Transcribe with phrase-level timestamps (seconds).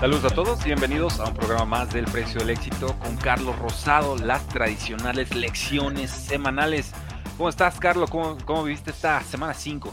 [0.00, 3.58] Saludos a todos y bienvenidos a un programa más del Precio del Éxito con Carlos
[3.58, 6.92] Rosado, las tradicionales lecciones semanales.
[7.36, 8.08] ¿Cómo estás, Carlos?
[8.08, 9.92] ¿Cómo, cómo viviste esta semana 5?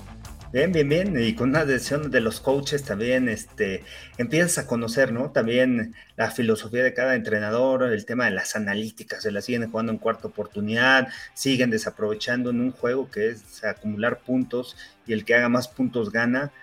[0.54, 1.20] Bien, bien, bien.
[1.22, 3.84] Y con una decisión de los coaches también, este,
[4.18, 5.32] empiezas a conocer, ¿no?
[5.32, 9.92] También la filosofía de cada entrenador, el tema de las analíticas, se la siguen jugando
[9.92, 15.36] en cuarta oportunidad, siguen desaprovechando en un juego que es acumular puntos y el que
[15.36, 16.54] haga más puntos gana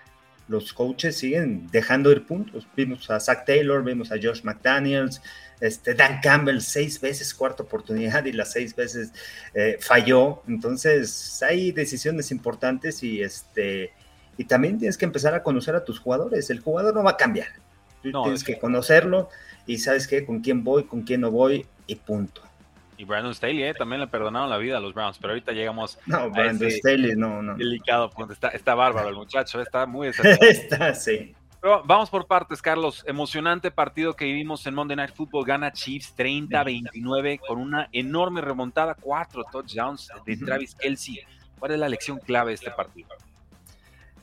[0.47, 2.67] los coaches siguen dejando ir puntos.
[2.75, 5.21] Vimos a Zach Taylor, vimos a Josh McDaniels,
[5.59, 9.11] este, Dan Campbell seis veces cuarta oportunidad y las seis veces
[9.53, 10.43] eh, falló.
[10.47, 13.93] Entonces hay decisiones importantes y este
[14.37, 16.49] y también tienes que empezar a conocer a tus jugadores.
[16.49, 17.47] El jugador no va a cambiar.
[18.01, 19.29] tienes que conocerlo
[19.65, 22.41] y sabes qué, con quién voy, con quién no voy y punto.
[22.97, 25.99] Y Brandon Staley eh, también le perdonaron la vida a los Browns, pero ahorita llegamos.
[26.05, 27.55] No, Brandon Staley, no, no.
[27.55, 30.07] Delicado Está, está bárbaro el muchacho, está muy
[30.41, 31.35] Está, sí.
[31.61, 33.03] Pero vamos por partes, Carlos.
[33.07, 35.45] Emocionante partido que vivimos en Monday Night Football.
[35.45, 41.21] Gana Chiefs 30-29 con una enorme remontada, cuatro touchdowns de Travis Kelsey.
[41.57, 43.09] ¿Cuál es la lección clave de este partido?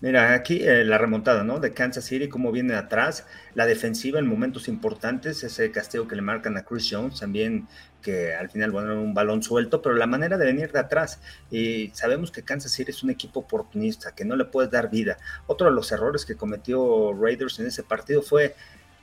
[0.02, 1.60] Mira, aquí eh, la remontada, ¿no?
[1.60, 6.22] De Kansas City, cómo viene atrás, la defensiva en momentos importantes, ese castigo que le
[6.22, 7.68] marcan a Chris Jones, también
[8.02, 11.20] que al final bueno, un balón suelto, pero la manera de venir de atrás.
[11.52, 15.18] Y sabemos que Kansas City es un equipo oportunista, que no le puedes dar vida.
[15.46, 18.56] Otro de los errores que cometió Raiders en ese partido fue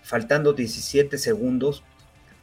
[0.03, 1.81] faltando 17 segundos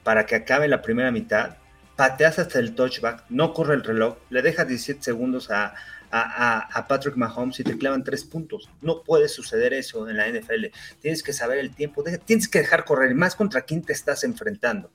[0.02, 1.58] para que acabe la primera mitad,
[1.94, 5.74] pateas hasta el touchback, no corre el reloj, le dejas 17 segundos a,
[6.10, 8.68] a, Patrick Mahomes y te clavan tres puntos.
[8.80, 10.66] No puede suceder eso en la NFL.
[11.00, 14.90] Tienes que saber el tiempo, tienes que dejar correr, más contra quién te estás enfrentando.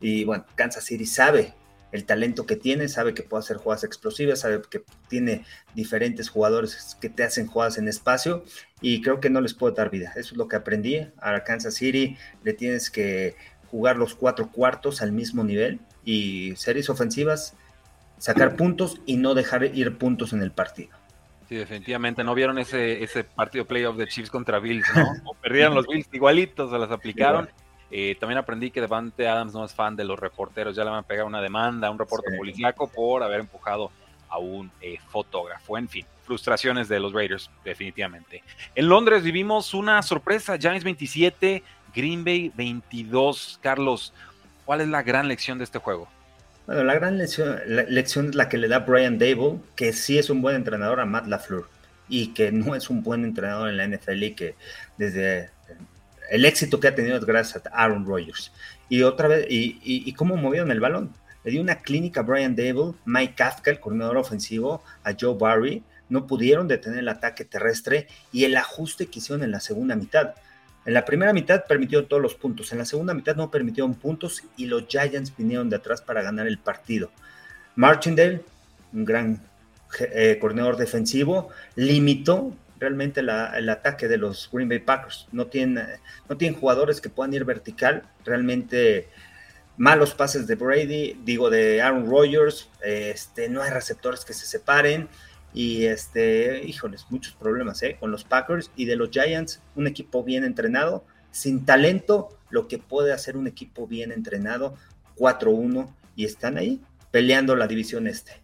[0.00, 1.54] Y bueno, Kansas City sabe
[1.92, 6.96] el talento que tiene, sabe que puede hacer jugadas explosivas, sabe que tiene diferentes jugadores
[7.00, 8.44] que te hacen jugadas en espacio
[8.80, 10.12] y creo que no les puedo dar vida.
[10.16, 11.06] Eso es lo que aprendí.
[11.18, 13.36] A Kansas City le tienes que
[13.70, 17.54] jugar los cuatro cuartos al mismo nivel y series ofensivas
[18.22, 20.96] sacar puntos y no dejar ir puntos en el partido.
[21.48, 22.22] Sí, definitivamente.
[22.22, 24.86] ¿No vieron ese, ese partido playoff de Chiefs contra Bills?
[24.94, 25.34] ¿no?
[25.42, 27.48] Perdieron los Bills igualitos, se las aplicaron.
[27.90, 30.76] Eh, también aprendí que Devante Adams no es fan de los reporteros.
[30.76, 33.90] Ya le van a pegar una demanda un reporte policíaco por haber empujado
[34.28, 35.76] a un eh, fotógrafo.
[35.76, 38.44] En fin, frustraciones de los Raiders, definitivamente.
[38.76, 40.56] En Londres vivimos una sorpresa.
[40.56, 43.58] Giants 27, Green Bay 22.
[43.60, 44.14] Carlos,
[44.64, 46.08] ¿cuál es la gran lección de este juego?
[46.66, 50.42] Bueno, la gran lección, es la que le da Brian Dable, que sí es un
[50.42, 51.68] buen entrenador a Matt LaFleur
[52.08, 54.54] y que no es un buen entrenador en la NFL y que
[54.96, 55.50] desde
[56.30, 58.52] el éxito que ha tenido es gracias a Aaron Rodgers.
[58.88, 61.12] Y otra vez, y, y, cómo movieron el balón.
[61.44, 65.82] Le dio una clínica a Brian Dable, Mike Kafka, el coordinador ofensivo, a Joe Barry.
[66.08, 70.34] No pudieron detener el ataque terrestre y el ajuste que hicieron en la segunda mitad.
[70.84, 74.42] En la primera mitad permitió todos los puntos, en la segunda mitad no permitieron puntos
[74.56, 77.10] y los Giants vinieron de atrás para ganar el partido.
[77.76, 78.42] Martindale,
[78.92, 79.40] un gran
[80.00, 85.28] eh, coordinador defensivo, limitó realmente el ataque de los Green Bay Packers.
[85.30, 85.86] No tienen,
[86.28, 89.08] no tienen jugadores que puedan ir vertical, realmente
[89.76, 95.08] malos pases de Brady, digo de Aaron Rodgers, este, no hay receptores que se separen.
[95.54, 97.96] Y este, híjoles, muchos problemas ¿eh?
[98.00, 102.78] con los Packers y de los Giants, un equipo bien entrenado, sin talento, lo que
[102.78, 104.76] puede hacer un equipo bien entrenado,
[105.16, 106.80] 4-1, y están ahí
[107.10, 108.40] peleando la división este.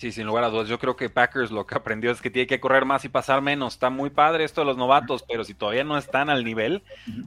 [0.00, 0.66] Sí, sin lugar a dudas.
[0.66, 3.42] Yo creo que Packers lo que aprendió es que tiene que correr más y pasar
[3.42, 3.74] menos.
[3.74, 6.82] Está muy padre esto de los novatos, pero si todavía no están al nivel,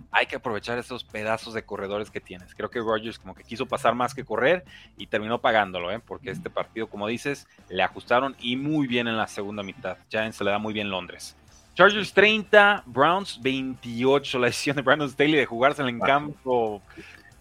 [0.10, 2.56] hay que aprovechar esos pedazos de corredores que tienes.
[2.56, 4.66] Creo que Rogers como que quiso pasar más que correr
[4.98, 6.00] y terminó pagándolo, ¿eh?
[6.00, 9.98] porque este partido, como dices, le ajustaron y muy bien en la segunda mitad.
[10.10, 11.38] Giants se le da muy bien Londres.
[11.76, 14.40] Chargers 30, Browns 28.
[14.40, 16.82] La decisión de Brandon Staley de jugársela en campo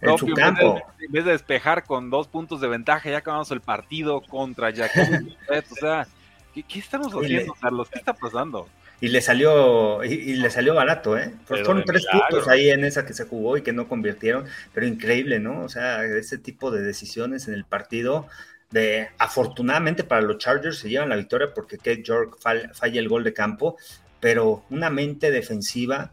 [0.03, 0.83] en su campo.
[0.99, 5.07] En vez, de, despejar con dos puntos de ventaja, ya acabamos el partido contra Jacob.
[5.71, 6.07] o sea,
[6.55, 7.89] ¿qué, estamos haciendo, Carlos?
[7.91, 8.69] ¿Qué está pasando?
[9.03, 11.35] y le salió y, le salió barato, ¿eh?
[11.45, 15.41] fueron tres puntos ahí en esa que se jugó y que no convirtieron, pero increíble,
[15.41, 15.65] ¿no?
[15.65, 18.29] O sea, ese tipo de decisiones en el partido
[18.71, 23.25] de afortunadamente para los Chargers se llevan la victoria porque Kate York falla el gol
[23.25, 23.77] de campo,
[24.21, 26.13] pero una mente defensiva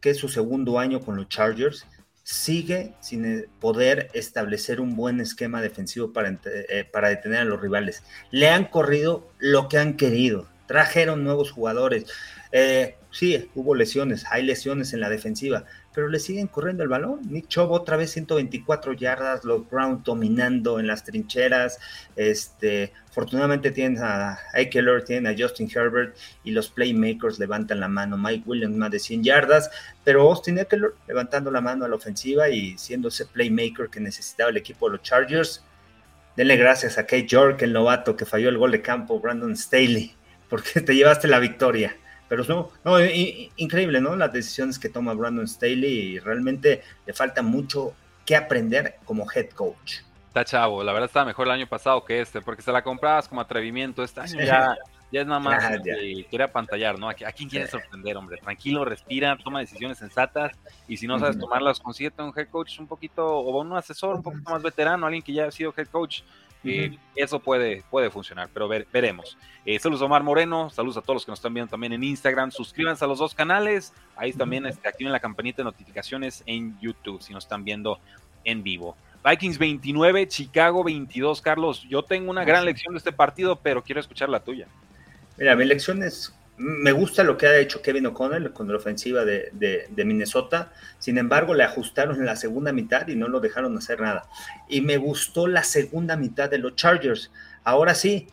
[0.00, 1.86] que es su segundo año con los Chargers
[2.24, 7.60] sigue sin eh, poder establecer un buen esquema defensivo para, eh, para detener a los
[7.60, 8.02] rivales.
[8.32, 12.06] Le han corrido lo que han querido, trajeron nuevos jugadores.
[12.50, 17.20] Eh, sí, hubo lesiones, hay lesiones en la defensiva, pero le siguen corriendo el balón.
[17.30, 21.78] Nick Chubb otra vez 124 yardas, los Brown dominando en las trincheras.
[22.16, 28.18] Este, afortunadamente tienen a Eckler, tienen a Justin Herbert y los playmakers levantan la mano.
[28.18, 29.70] Mike Williams más de 100 yardas,
[30.02, 34.50] pero Austin Eckler levantando la mano a la ofensiva y siendo ese playmaker que necesitaba
[34.50, 35.64] el equipo de los Chargers.
[36.36, 40.16] Denle gracias a Kate York, el novato que falló el gol de campo, Brandon Staley,
[40.50, 41.96] porque te llevaste la victoria.
[42.28, 42.98] Pero no, no
[43.56, 44.16] increíble, ¿no?
[44.16, 47.94] Las decisiones que toma Brandon Staley y realmente le falta mucho
[48.24, 49.96] que aprender como head coach.
[50.28, 53.28] Está chavo, la verdad estaba mejor el año pasado que este, porque se la comprabas
[53.28, 54.02] como atrevimiento.
[54.02, 54.76] Este año ya,
[55.12, 57.08] ya es nada más que quiere apantallar, ¿no?
[57.08, 58.38] ¿A, quién quiere sorprender, hombre?
[58.38, 60.52] Tranquilo, respira, toma decisiones sensatas
[60.88, 64.22] y si no sabes tomarlas, consíguete un head coach un poquito o un asesor un
[64.22, 66.22] poquito más veterano, alguien que ya ha sido head coach
[66.64, 69.36] eh, eso puede, puede funcionar, pero veremos.
[69.66, 72.02] Eh, saludos a Omar Moreno, saludos a todos los que nos están viendo también en
[72.02, 72.50] Instagram.
[72.50, 73.92] Suscríbanse a los dos canales.
[74.16, 77.98] Ahí también este, activen la campanita de notificaciones en YouTube si nos están viendo
[78.44, 78.96] en vivo.
[79.24, 81.40] Vikings 29, Chicago 22.
[81.40, 84.66] Carlos, yo tengo una gran lección de este partido, pero quiero escuchar la tuya.
[85.38, 89.24] Mira, mi lección es me gusta lo que ha hecho Kevin O'Connell con la ofensiva
[89.24, 90.72] de, Minnesota.
[90.98, 94.28] Sin embargo, le ajustaron en la segunda mitad y no lo dejaron hacer nada.
[94.68, 97.30] Y me gustó la segunda mitad de los Chargers.
[97.64, 98.28] Ahora sí,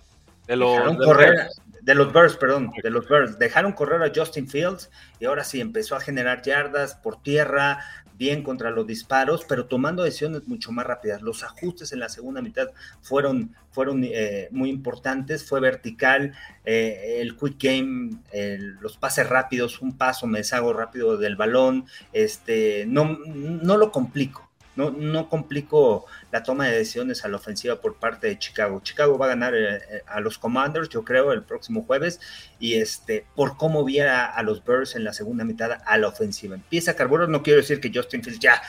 [0.47, 1.47] de los, correr,
[1.81, 3.39] de los Bears, perdón, de los Bears.
[3.39, 7.79] Dejaron correr a Justin Fields y ahora sí empezó a generar yardas por tierra,
[8.21, 11.23] bien contra los disparos, pero tomando decisiones mucho más rápidas.
[11.23, 12.67] Los ajustes en la segunda mitad
[13.01, 16.31] fueron, fueron eh, muy importantes, fue vertical,
[16.63, 18.11] eh, el quick game,
[18.79, 24.51] los pases rápidos, un paso, me deshago rápido del balón, este, no, no lo complico
[24.75, 28.81] no, no complico la toma de decisiones a la ofensiva por parte de Chicago.
[28.83, 32.19] Chicago va a ganar eh, eh, a los Commanders, yo creo, el próximo jueves.
[32.59, 36.55] Y este, por cómo viera a los Bears en la segunda mitad a la ofensiva.
[36.55, 38.61] Empieza Carburos, no quiero decir que Justin Fields ya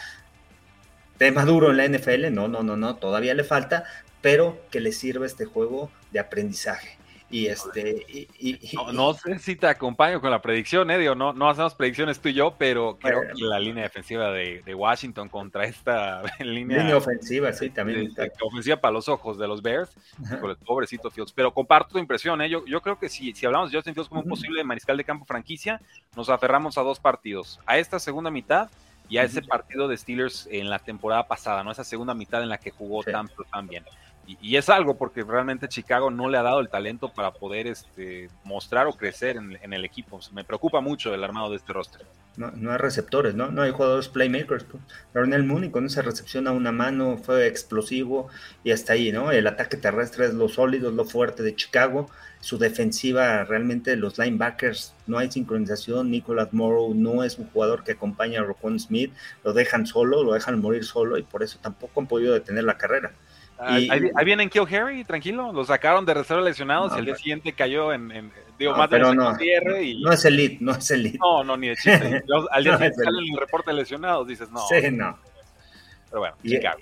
[1.18, 3.84] de maduro en la NFL, no, no, no, no, todavía le falta,
[4.20, 6.98] pero que le sirva este juego de aprendizaje.
[7.32, 8.04] Y este.
[8.38, 8.58] Y,
[8.92, 12.34] no, sé si te acompaño con la predicción, eh, no, no hacemos predicciones tú y
[12.34, 16.94] yo, pero creo que la línea defensiva de, Washington contra esta línea.
[16.94, 18.12] ofensiva, sí, también.
[18.42, 19.96] ofensiva para los ojos de los Bears,
[20.42, 21.32] por el pobrecito Fields.
[21.32, 22.50] Pero comparto tu impresión, ¿eh?
[22.50, 25.04] yo, yo creo que si, si hablamos de Justin Fields como un posible mariscal de
[25.04, 25.80] campo franquicia,
[26.14, 27.60] nos aferramos a dos partidos.
[27.64, 28.68] A esta segunda mitad
[29.08, 31.72] y a ese partido de Steelers en la temporada pasada, ¿no?
[31.72, 33.84] Esa segunda mitad en la que jugó tan, tan bien
[34.26, 38.28] y, es algo porque realmente Chicago no le ha dado el talento para poder este,
[38.44, 40.20] mostrar o crecer en, el equipo.
[40.32, 42.02] Me preocupa mucho el armado de este roster.
[42.36, 43.50] No, no hay receptores, ¿no?
[43.50, 44.64] No hay jugadores playmakers.
[45.12, 48.28] Darnell Mooney con esa recepción a una mano fue explosivo
[48.64, 49.32] y hasta ahí, ¿no?
[49.32, 52.08] El ataque terrestre es lo sólido, es lo fuerte de Chicago.
[52.40, 56.10] Su defensiva, realmente los linebackers, no hay sincronización.
[56.10, 59.12] Nicholas Morrow no es un jugador que acompaña a Rocon Smith.
[59.44, 62.78] Lo dejan solo, lo dejan morir solo y por eso tampoco han podido detener la
[62.78, 63.12] carrera.
[63.64, 65.52] Ahí, vienen Kill Harry, tranquilo.
[65.52, 68.32] Lo sacaron de reserva lesionados y el día siguiente cayó en.
[68.58, 69.84] digo, más de no, cierre.
[69.84, 70.02] Y...
[70.02, 71.18] No es elite, no es elite.
[71.18, 72.22] No, no, ni de chiste.
[72.50, 74.60] al día siguiente sale el reporte de lesionados, dices, no.
[74.66, 75.18] Sí, no.
[76.08, 76.80] Pero bueno, Chicago.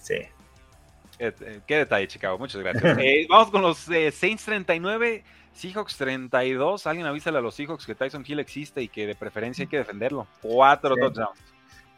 [0.00, 0.14] Sí.
[0.14, 2.38] Eh, eh, qué, detalle, Chicago.
[2.38, 2.98] Muchas gracias.
[3.02, 5.24] Eh, vamos con los Saints 39.
[5.54, 6.86] Seahawks 32.
[6.86, 9.78] Alguien avísale a los Seahawks que Tyson Hill existe y que de preferencia hay que
[9.78, 10.26] defenderlo.
[10.40, 11.38] Cuatro touchdowns.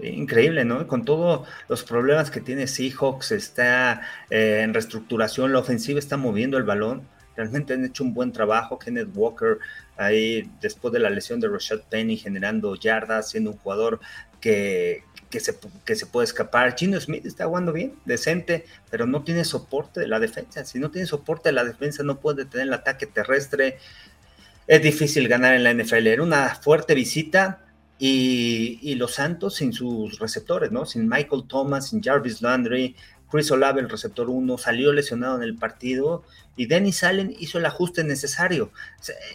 [0.01, 0.87] Increíble, ¿no?
[0.89, 6.59] Con todos los problemas que tiene Seahawks, está eh, en reestructuración, la ofensiva está moviendo
[6.59, 7.07] el balón.
[7.37, 8.79] Realmente han hecho un buen trabajo.
[8.79, 9.59] Kenneth Walker,
[9.97, 14.01] ahí después de la lesión de Rashad Penny, generando yardas, siendo un jugador
[14.41, 16.77] que, que, se, que se puede escapar.
[16.77, 20.65] Gino Smith está jugando bien, decente, pero no tiene soporte de la defensa.
[20.65, 23.79] Si no tiene soporte de la defensa, no puede tener el ataque terrestre.
[24.67, 26.07] Es difícil ganar en la NFL.
[26.07, 27.64] Era una fuerte visita
[27.99, 30.85] y, los Santos sin sus receptores, ¿no?
[30.87, 32.97] Sin Michael Thomas, sin Jarvis Landry,
[33.31, 36.23] Chris Olave, el receptor 1, salió lesionado en el partido
[36.57, 38.71] y Dennis Allen hizo el ajuste necesario.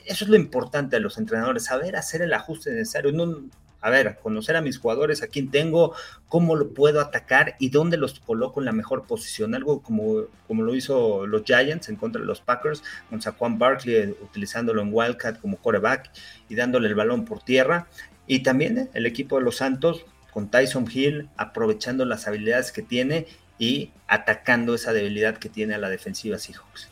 [0.05, 3.11] eso es lo importante de los entrenadores, saber hacer el ajuste necesario.
[3.11, 3.43] No,
[3.81, 5.93] a ver, conocer a mis jugadores, a quién tengo,
[6.27, 9.55] cómo lo puedo atacar y dónde los coloco en la mejor posición.
[9.55, 13.95] Algo como, como lo hizo los Giants en contra de los Packers, con Saquon Barkley
[13.95, 16.11] eh, utilizándolo en Wildcat como coreback
[16.49, 17.87] y dándole el balón por tierra.
[18.29, 22.83] Y también eh, el equipo de los Santos con Tyson Hill aprovechando las habilidades que
[22.83, 23.25] tiene
[23.57, 26.89] y atacando esa debilidad que tiene a la defensiva Seahawks.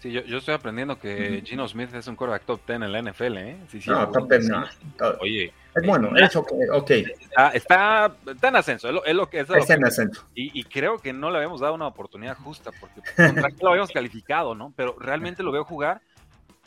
[0.00, 3.02] Sí, yo, yo estoy aprendiendo que Gino Smith es un quarterback top 10 en la
[3.02, 3.56] NFL, ¿eh?
[3.70, 4.64] Sí, sí, no, top 10 no.
[5.20, 5.52] Oye.
[5.74, 6.52] Es bueno, es ok.
[6.72, 7.06] okay.
[7.20, 9.42] Está, está, está, en ascenso, es lo, es lo que es.
[9.42, 10.24] Está lo en que, ascenso.
[10.34, 13.90] Y, y, creo que no le habíamos dado una oportunidad justa, porque contra lo habíamos
[13.90, 14.72] calificado, ¿no?
[14.76, 16.02] Pero realmente lo veo jugar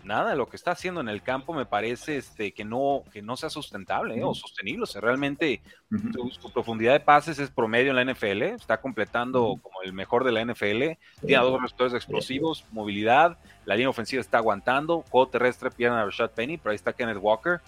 [0.05, 3.35] nada, lo que está haciendo en el campo me parece este, que, no, que no
[3.35, 4.23] sea sustentable ¿eh?
[4.23, 4.83] o sostenible.
[4.83, 6.13] O sea, realmente uh -huh.
[6.13, 9.61] su, su, profundidad de pases es promedio en la NFL, está completando uh -huh.
[9.61, 14.37] como el mejor de la NFL, tiene dos receptores explosivos, movilidad, la línea ofensiva está
[14.37, 17.59] aguantando, juego terrestre pierden a Rashad Penny, pero ahí está Kenneth Walker.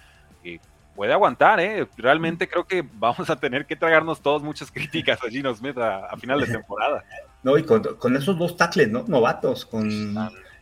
[0.44, 0.60] Y
[0.96, 1.88] puede aguantar, ¿eh?
[1.98, 6.08] Realmente creo que vamos a tener que tragarnos todos muchas críticas a Gino Smith a,
[6.08, 7.03] a final de temporada.
[7.44, 9.06] No, y con, con esos dos tackles, ¿no?
[9.08, 9.88] Novatos, con...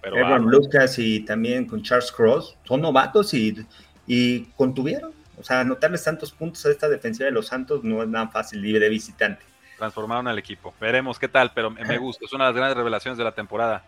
[0.06, 3.66] Pero Aaron Lucas y también con Charles Cross, son novatos y,
[4.06, 5.14] y contuvieron.
[5.36, 8.64] O sea, anotarles tantos puntos a esta defensiva de los Santos no es nada fácil
[8.64, 9.44] y de visitante.
[9.78, 10.76] Transformaron al equipo.
[10.80, 12.24] Veremos qué tal, pero me gusta.
[12.24, 13.84] Es una de las grandes revelaciones de la temporada.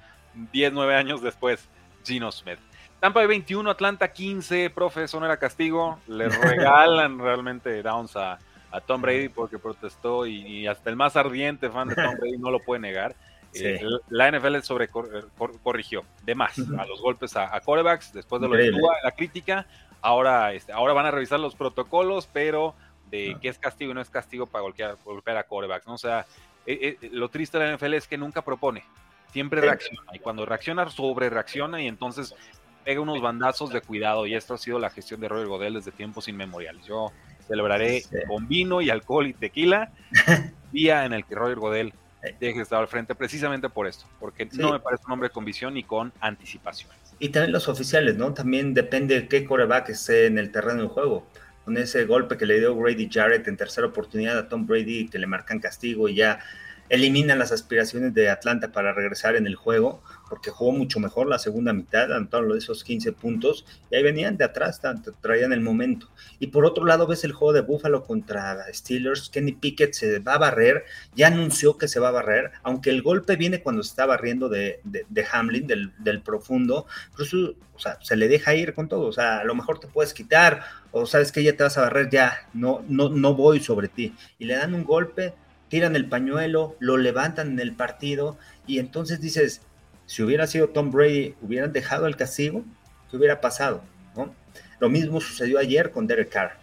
[0.51, 1.69] 10, 9 años después,
[2.03, 2.59] Gino Smith.
[2.99, 5.99] Tampa de 21, Atlanta 15, profe, eso no era castigo.
[6.07, 8.39] Le regalan realmente downs a,
[8.71, 12.39] a Tom Brady porque protestó y, y, hasta el más ardiente fan de Tom Brady
[12.39, 13.15] no lo puede negar.
[13.57, 13.65] Sí.
[13.65, 18.13] Eh, la NFL sobre cor, cor, corrigió de más a los golpes a, a corebacks
[18.13, 18.71] después de lo de
[19.03, 19.67] la crítica.
[20.01, 22.75] Ahora, este, ahora van a revisar los protocolos, pero
[23.09, 25.87] de qué es castigo y no es castigo para golpear, golpear a corebacks.
[25.87, 25.93] ¿no?
[25.93, 26.25] O sea,
[26.65, 28.83] eh, eh, lo triste de la NFL es que nunca propone,
[29.31, 30.01] siempre reacciona.
[30.13, 32.35] Y cuando reacciona, sobre reacciona y entonces
[32.83, 34.25] pega unos bandazos de cuidado.
[34.25, 36.85] Y esto ha sido la gestión de Roger Godel desde tiempos inmemoriales.
[36.85, 37.11] Yo
[37.47, 38.15] celebraré sí.
[38.27, 39.91] con vino y alcohol y tequila,
[40.71, 44.47] día en el que Roger Godel deje de estar al frente precisamente por esto, porque
[44.49, 44.57] sí.
[44.57, 46.89] no me parece un hombre con visión ni con anticipación.
[47.19, 48.33] Y también los oficiales, ¿no?
[48.33, 51.27] También depende de qué coreback esté en el terreno del juego.
[51.65, 55.19] Con ese golpe que le dio Brady Jarrett en tercera oportunidad a Tom Brady, que
[55.19, 56.39] le marcan castigo y ya
[56.89, 61.39] eliminan las aspiraciones de Atlanta para regresar en el juego, porque jugó mucho mejor la
[61.39, 64.81] segunda mitad, anotaron esos 15 puntos, y ahí venían de atrás,
[65.21, 66.09] traían el momento.
[66.39, 70.35] Y por otro lado, ves el juego de Buffalo contra Steelers, Kenny Pickett se va
[70.35, 73.89] a barrer, ya anunció que se va a barrer, aunque el golpe viene cuando se
[73.89, 78.73] está barriendo de, de, Hamlin, del, del, profundo, pero o sea, se le deja ir
[78.73, 81.63] con todo, o sea, a lo mejor te puedes quitar, o sabes que ya te
[81.63, 85.33] vas a barrer, ya, no, no, no voy sobre ti, y le dan un golpe,
[85.69, 89.61] tiran el pañuelo, lo levantan en el partido y entonces dices,
[90.05, 92.63] si hubiera sido Tom Brady, hubieran dejado el castigo,
[93.09, 93.83] ¿qué hubiera pasado?
[94.15, 94.33] ¿no?
[94.79, 96.57] Lo mismo sucedió ayer con Derek Carr.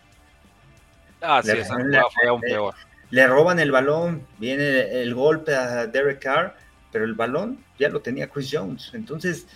[1.20, 2.75] Ah, sí, le, esa le, fue aún peor.
[3.11, 6.56] Le roban el balón, viene el golpe a Derek Carr,
[6.90, 8.90] pero el balón ya lo tenía Chris Jones.
[8.94, 9.46] Entonces,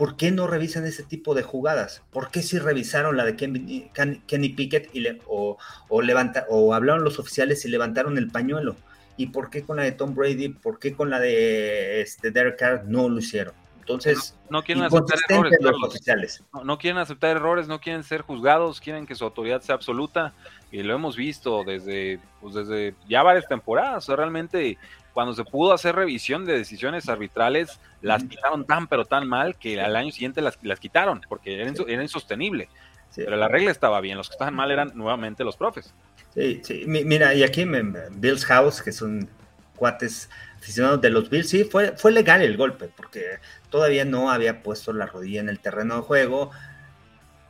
[0.00, 2.02] ¿por qué no revisan ese tipo de jugadas?
[2.10, 3.90] ¿Por qué si revisaron la de Kenny,
[4.26, 5.58] Kenny Pickett y le, o,
[5.90, 8.76] o, levanta, o hablaron los oficiales y levantaron el pañuelo?
[9.18, 10.48] ¿Y por qué con la de Tom Brady?
[10.48, 13.52] ¿Por qué con la de este, Derek Carr no lo hicieron?
[13.80, 15.58] Entonces, no, no quieren aceptar errores.
[15.60, 16.44] Los oficiales.
[16.54, 20.32] No, no, quieren aceptar errores, no quieren ser juzgados, quieren que su autoridad sea absoluta.
[20.72, 24.04] Y lo hemos visto desde, pues desde ya varias temporadas.
[24.04, 24.78] O sea, realmente,
[25.12, 29.80] cuando se pudo hacer revisión de decisiones arbitrales, las quitaron tan, pero tan mal que
[29.80, 32.68] al año siguiente las, las quitaron, porque era, era insostenible.
[33.10, 33.22] Sí.
[33.24, 35.92] Pero la regla estaba bien, los que estaban mal eran nuevamente los profes.
[36.34, 39.28] Sí, sí, mira, y aquí me, Bills House, que son
[39.74, 43.38] cuates aficionados de los Bills, sí, fue, fue legal el golpe, porque
[43.68, 46.50] todavía no había puesto la rodilla en el terreno de juego,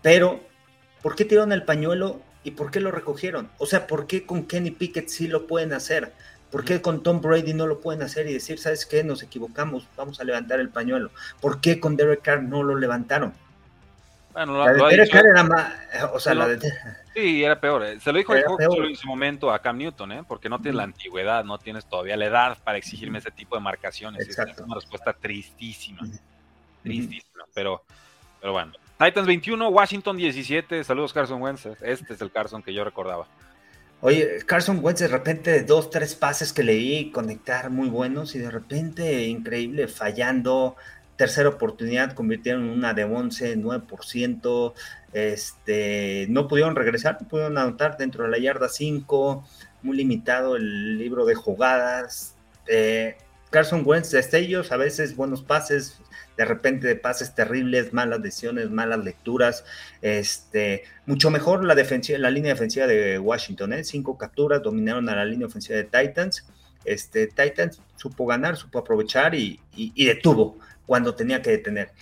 [0.00, 0.40] pero
[1.02, 3.50] ¿por qué tiraron el pañuelo y por qué lo recogieron?
[3.58, 6.12] O sea, ¿por qué con Kenny Pickett sí lo pueden hacer?
[6.50, 9.87] ¿Por qué con Tom Brady no lo pueden hacer y decir, sabes qué, nos equivocamos,
[9.97, 11.11] vamos a levantar el pañuelo?
[11.40, 13.33] ¿Por qué con Derek Carr no lo levantaron?
[14.33, 15.73] Bueno, la de Derek Carr era más,
[16.12, 16.59] o sea, la de...
[17.14, 17.85] Sí, era peor.
[17.85, 18.00] eh.
[18.00, 18.45] Se lo dijo el
[18.88, 20.25] en su momento a Cam Newton, ¿eh?
[20.26, 23.62] porque no tienes la antigüedad, no tienes todavía la edad para exigirme ese tipo de
[23.62, 24.26] marcaciones.
[24.26, 24.62] Exacto.
[24.62, 26.00] Es una respuesta tristísima.
[26.83, 27.83] Tristísima, pero,
[28.40, 28.73] pero bueno.
[28.99, 30.85] Titans 21, Washington 17.
[30.85, 31.66] Saludos, Carson Wentz.
[31.80, 33.26] Este es el Carson que yo recordaba.
[34.02, 38.50] Oye, Carson Wentz de repente dos, tres pases que leí conectar muy buenos y de
[38.50, 40.76] repente increíble fallando.
[41.16, 44.73] Tercera oportunidad convirtieron una de 11, 9%.
[45.12, 49.45] Este, no pudieron regresar, no pudieron anotar dentro de la yarda 5.
[49.83, 52.37] Muy limitado el libro de jugadas.
[52.69, 53.19] Eh,
[53.50, 56.00] Carson Wentz, destellos, a veces buenos pases,
[56.40, 59.62] de repente pases terribles, malas decisiones, malas lecturas.
[60.00, 63.85] Este, mucho mejor la, defensiva, la línea defensiva de Washington, ¿eh?
[63.85, 66.47] cinco capturas, dominaron a la línea ofensiva de Titans.
[66.87, 69.61] Este, Titans supo ganar, supo aprovechar y,
[69.94, 70.56] detuvo
[70.87, 71.92] cuando tenía que detener.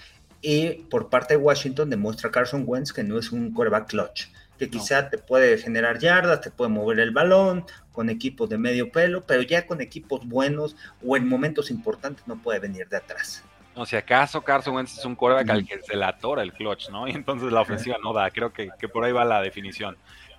[0.41, 4.71] Y por parte de Washington demuestra Carson Wentz que no es un quarterback clutch, que
[4.71, 9.27] quizá te puede generar yardas, te puede mover el balón con equipos de medio pelo,
[9.27, 13.43] pero ya con equipos buenos o en momentos importantes no puede venir de atrás.
[13.79, 16.89] No, si acaso Carson Wentz es un quarterback al que se le atora el clutch,
[16.91, 17.07] ¿no?
[17.09, 18.29] Y entonces la ofensiva no da.
[18.33, 19.97] Creo que, por ahí va la definición.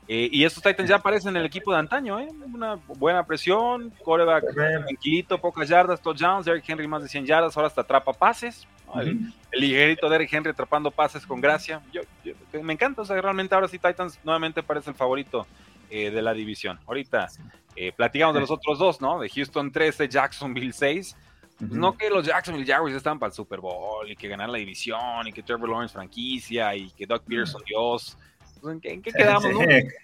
[0.09, 2.27] Eh, y estos Titans ya aparecen en el equipo de antaño, ¿eh?
[2.53, 7.67] Una buena presión, quarterback tranquilito, pocas yardas, touchdowns, Derrick Henry más de 100 yardas, ahora
[7.67, 8.67] hasta atrapa pases.
[8.95, 11.81] el, ligerito Derrick Henry atrapando pases con gracia.
[11.93, 12.01] Yo,
[12.61, 15.47] me encanta, o sea, realmente ahora sí Titans nuevamente parece el favorito
[15.89, 16.77] eh, de la división.
[16.87, 17.29] Ahorita
[17.77, 19.21] eh, platicamos de los otros dos, ¿no?
[19.21, 21.15] De Houston 13, Jacksonville 6
[21.59, 25.27] no que los Jacksonville Jaguars estaban para el Super Bowl y que ganar la división
[25.27, 28.17] y que Trevor Lawrence franquicia y que Doug Pearson Dios.
[28.61, 29.45] Pues, ¿En qué, quedamos?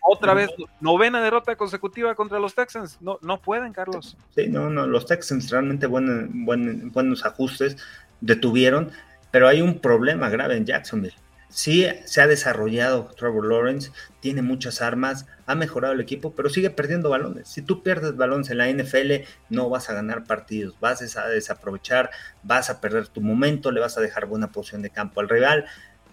[0.02, 2.98] Otra vez, novena derrota consecutiva contra los Texans.
[3.02, 4.18] No, no pueden, Carlos.
[4.36, 6.44] Sí, no, no, los Texans realmente buen,
[6.92, 7.78] buenos ajustes
[8.22, 8.92] detuvieron,
[9.32, 11.16] pero hay un problema grave en Jacksonville.
[11.56, 16.70] Sí se ha desarrollado Trevor Lawrence, tiene muchas armas, ha mejorado el equipo, pero sigue
[16.70, 17.48] perdiendo balones.
[17.48, 22.12] Si tú pierdes balones en la NFL, no vas a ganar partidos, vas a desaprovechar,
[22.44, 25.64] vas a perder tu momento, le vas a dejar buena posición de campo al rival.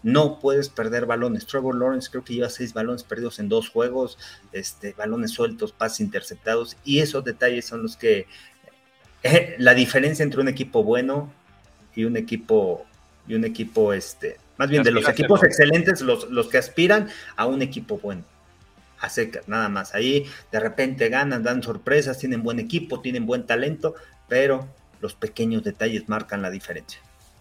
[0.04, 1.44] No puedes perder balones.
[1.44, 4.18] Trevor Lawrence creo que lleva seis balones perdidos en dos juegos,
[4.52, 8.28] este, balones sueltos, pases interceptados, y esos detalles son los que
[9.24, 11.32] eh, la diferencia entre un equipo bueno
[11.96, 12.86] y un equipo
[13.26, 17.46] y un equipo este más bien de los equipos excelentes, los, los que aspiran a
[17.46, 18.24] un equipo bueno.
[19.00, 19.94] A secas, nada más.
[19.96, 23.96] Ahí de repente ganan, dan sorpresas, tienen buen equipo, tienen buen talento,
[24.28, 24.68] pero
[25.00, 27.00] los pequeños detalles marcan la diferencia.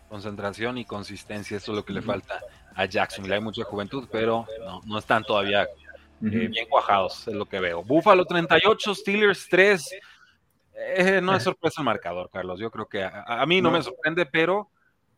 [0.09, 2.41] Concentración y consistencia, eso es lo que le falta
[2.75, 3.31] a Jackson.
[3.31, 4.45] Hay mucha juventud, pero
[4.85, 5.67] no, están todavía eh,
[6.19, 7.83] bien cuajados, es lo que veo.
[7.83, 9.89] Buffalo 38, Steelers 3.
[10.73, 12.59] Eh, no es sorpresa el marcador, Carlos.
[12.59, 14.69] Yo creo que a, mí no, me sorprende, pero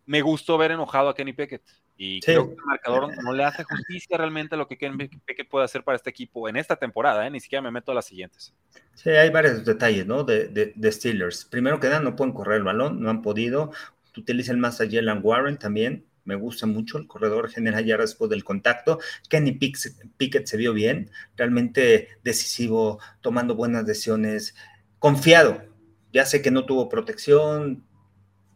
[0.06, 1.64] me gustó ver enojado a Kenny Pickett.
[1.96, 5.48] Y creo que el marcador no le hace justicia realmente a lo que Ken Pickett
[5.48, 7.30] puede hacer para este equipo en esta temporada, ¿eh?
[7.30, 8.54] ni siquiera me meto a las siguientes.
[8.96, 10.24] Sí, hay varios detalles, ¿no?
[10.24, 11.46] De, de, Steelers.
[11.46, 13.72] Primero que nada, no pueden correr el balón, no han podido.
[14.18, 16.06] Utilizan más a Jalen Warren también.
[16.26, 19.00] Me gusta mucho el corredor general ya después del contacto.
[19.30, 24.56] Kenny Pickett se vio bien, realmente decisivo, tomando buenas decisiones,
[25.00, 25.64] confiado.
[26.12, 27.86] Ya sé que no tuvo protección,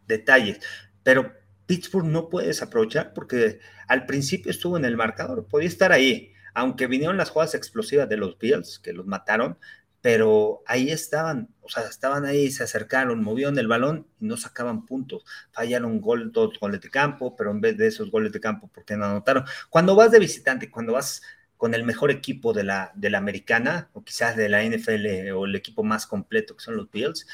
[0.06, 0.60] detalles,
[1.02, 1.32] pero
[1.66, 6.86] Pittsburgh no puedes aprovechar porque al principio estuvo en el marcador, podía estar ahí, aunque
[6.86, 9.58] vinieron las jugadas explosivas de los Bills, que los mataron,
[10.00, 14.86] pero ahí estaban, o sea, estaban ahí, se acercaron, movieron el balón y no sacaban
[14.86, 15.24] puntos.
[15.50, 18.84] Fallaron gol, dos goles de campo, pero en vez de esos goles de campo, ¿por
[18.84, 19.44] qué no anotaron?
[19.70, 21.22] Cuando vas de visitante, cuando vas
[21.56, 25.44] con el mejor equipo de la, de la americana, o quizás de la NFL, o
[25.46, 27.26] el equipo más completo que son los Bills,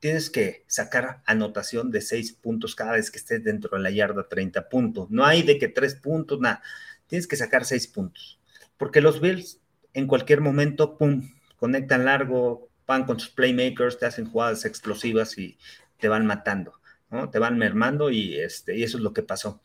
[0.00, 4.28] tienes que sacar anotación de seis puntos cada vez que estés dentro de la yarda
[4.28, 5.10] 30 puntos.
[5.10, 6.62] No hay de que tres puntos, nada.
[7.06, 8.38] Tienes que sacar seis puntos.
[8.76, 9.60] Porque los Bills
[9.94, 15.58] en cualquier momento, pum, conectan largo, van con sus playmakers, te hacen jugadas explosivas y
[15.98, 16.74] te van matando,
[17.10, 17.30] ¿no?
[17.30, 19.60] Te van mermando y, este, y eso es lo que pasó.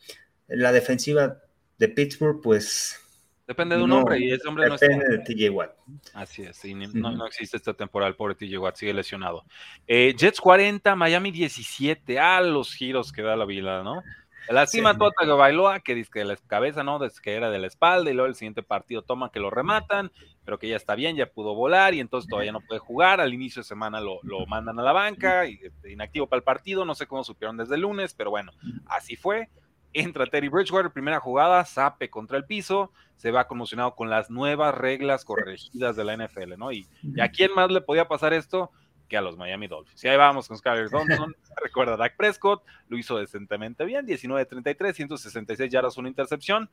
[0.48, 1.42] La defensiva
[1.78, 2.98] de Pittsburgh, pues
[3.46, 4.86] Depende de un hombre y ese hombre no está.
[4.86, 5.72] Depende de TJ Watt.
[6.14, 9.44] Así es, no, existe esta temporada, el pobre TJ Watt, sigue lesionado.
[9.86, 14.02] Eh, Jets 40, Miami 17, ah, los giros que da la vida, ¿no?
[14.48, 14.98] La cima sí.
[14.98, 16.98] Tota que Bailoa, que dice que de la cabeza, ¿no?
[16.98, 20.10] Desde que era de la espalda, y luego el siguiente partido toma que lo rematan,
[20.44, 23.20] pero que ya está bien, ya pudo volar, y entonces todavía no puede jugar.
[23.20, 26.44] Al inicio de semana lo, lo mandan a la banca, y, este, inactivo para el
[26.44, 28.52] partido, no sé cómo supieron desde el lunes, pero bueno,
[28.86, 29.48] así fue
[29.94, 34.74] entra Terry Bridgewater, primera jugada, zape contra el piso, se va conmocionado con las nuevas
[34.74, 36.72] reglas corregidas de la NFL, ¿no?
[36.72, 36.86] Y,
[37.20, 38.70] a quién más le podía pasar esto
[39.08, 40.02] que a los Miami Dolphins.
[40.02, 45.70] Y ahí vamos con Skyler Thompson, recuerda Dak Prescott, lo hizo decentemente bien, 19-33, 166
[45.70, 46.68] yardas, una intercepción,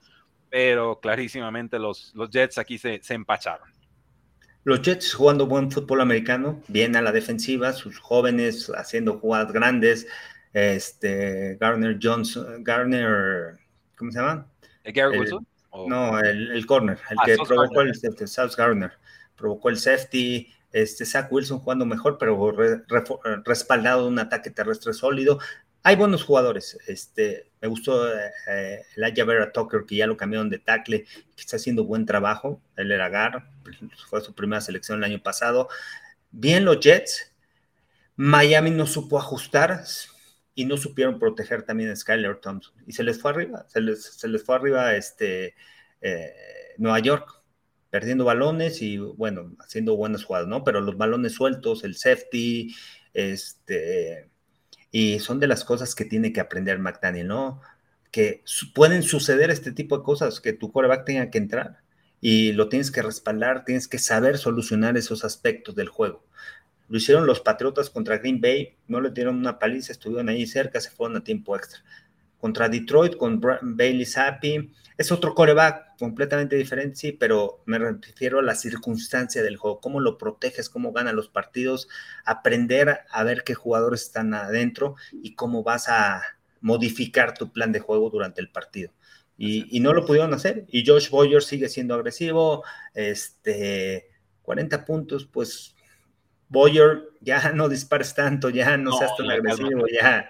[0.49, 3.69] pero clarísimamente los, los Jets aquí se, se empacharon.
[4.63, 10.07] Los Jets jugando buen fútbol americano, bien a la defensiva, sus jóvenes haciendo jugadas grandes,
[10.53, 13.57] este, Garner Johnson, Garner,
[13.97, 14.47] ¿cómo se llama?
[14.83, 15.47] ¿Gary Wilson?
[15.87, 18.91] No, el, el, corner, el ah, que provocó el safety, South Garner,
[19.37, 22.53] provocó el safety, este, Zach Wilson jugando mejor, pero
[23.45, 25.39] respaldado de un ataque terrestre sólido.
[25.83, 26.77] Hay buenos jugadores.
[26.87, 31.55] Este, me gustó eh, el Vera Tucker, que ya lo cambiaron de tackle, que está
[31.55, 32.61] haciendo buen trabajo.
[32.75, 33.49] Él era Gar,
[34.09, 35.69] fue su primera selección el año pasado.
[36.31, 37.33] Bien los Jets,
[38.15, 39.83] Miami no supo ajustar
[40.55, 42.73] y no supieron proteger también a Skyler Thompson.
[42.85, 45.55] Y se les fue arriba, se les, se les fue arriba este,
[46.01, 46.33] eh,
[46.77, 47.41] Nueva York,
[47.89, 50.63] perdiendo balones y bueno, haciendo buenas jugadas, ¿no?
[50.63, 52.73] Pero los balones sueltos, el safety,
[53.13, 54.29] este,
[54.91, 57.61] y son de las cosas que tiene que aprender McDaniel, ¿no?
[58.11, 61.79] Que pueden suceder este tipo de cosas, que tu coreback tenga que entrar
[62.21, 66.23] y lo tienes que respaldar, tienes que saber solucionar esos aspectos del juego.
[66.91, 70.81] Lo hicieron los Patriotas contra Green Bay, no le dieron una paliza, estuvieron ahí cerca,
[70.81, 71.79] se fueron a tiempo extra.
[72.37, 78.41] Contra Detroit, con Bailey Zappi, es otro coreback completamente diferente, sí, pero me refiero a
[78.41, 81.87] la circunstancia del juego, cómo lo proteges, cómo ganan los partidos,
[82.25, 86.21] aprender a ver qué jugadores están adentro y cómo vas a
[86.59, 88.91] modificar tu plan de juego durante el partido.
[89.37, 90.65] Y, no lo pudieron hacer.
[90.67, 94.09] Y Josh Boyer sigue siendo agresivo, este,
[94.41, 95.73] 40 puntos, pues
[96.51, 100.29] Boyer, ya no dispares tanto, ya no, seas tan agresivo, ya.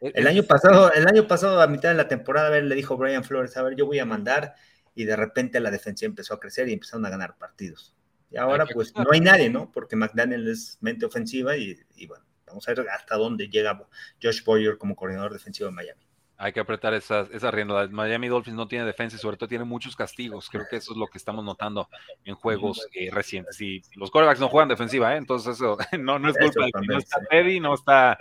[0.00, 2.96] El año pasado, el año pasado, a mitad de la temporada, a ver, le dijo
[2.96, 4.54] Brian Flores, a ver, yo voy a mandar,
[4.94, 7.94] y de repente la defensa empezó a crecer y empezaron a ganar partidos.
[8.30, 9.70] Y ahora, pues, no hay nadie, ¿no?
[9.70, 13.86] Porque McDaniel es mente ofensiva y, y bueno, vamos a ver hasta dónde llega
[14.22, 16.07] Josh Boyer como coordinador defensivo de Miami.
[16.40, 17.88] Hay que apretar esas, esa rienda.
[17.88, 20.48] Miami Dolphins no tiene defensa y sobre todo tiene muchos castigos.
[20.48, 21.88] Creo que eso es lo que estamos notando
[22.24, 23.60] en juegos eh, recientes.
[23.60, 25.18] Y los quarterbacks no juegan defensiva, ¿eh?
[25.18, 28.18] entonces eso no, no es culpa de No está Teddy, no está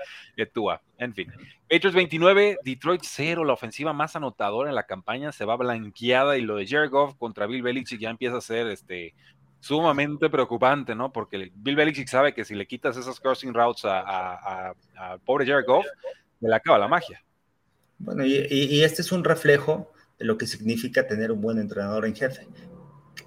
[0.51, 0.81] Tua.
[0.97, 1.31] En fin.
[1.69, 6.41] Patriots 29, Detroit 0, la ofensiva más anotadora en la campaña se va blanqueada y
[6.41, 9.13] lo de Jared Goff contra Bill Belichick ya empieza a ser este,
[9.59, 11.11] sumamente preocupante, ¿no?
[11.11, 15.67] Porque Bill Belichick sabe que si le quitas esas crossing routes a, a pobre Jared
[15.67, 15.85] Goff,
[16.39, 17.21] le acaba la magia.
[17.99, 22.15] Bueno, y, este es un reflejo de lo que significa tener un buen entrenador en
[22.15, 22.47] jefe.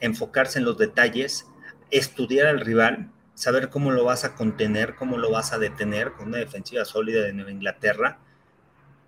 [0.00, 1.46] Enfocarse en los detalles,
[1.90, 6.28] estudiar al rival, saber cómo lo vas a contener, cómo lo vas a detener con
[6.28, 8.18] una defensiva sólida de Nueva Inglaterra,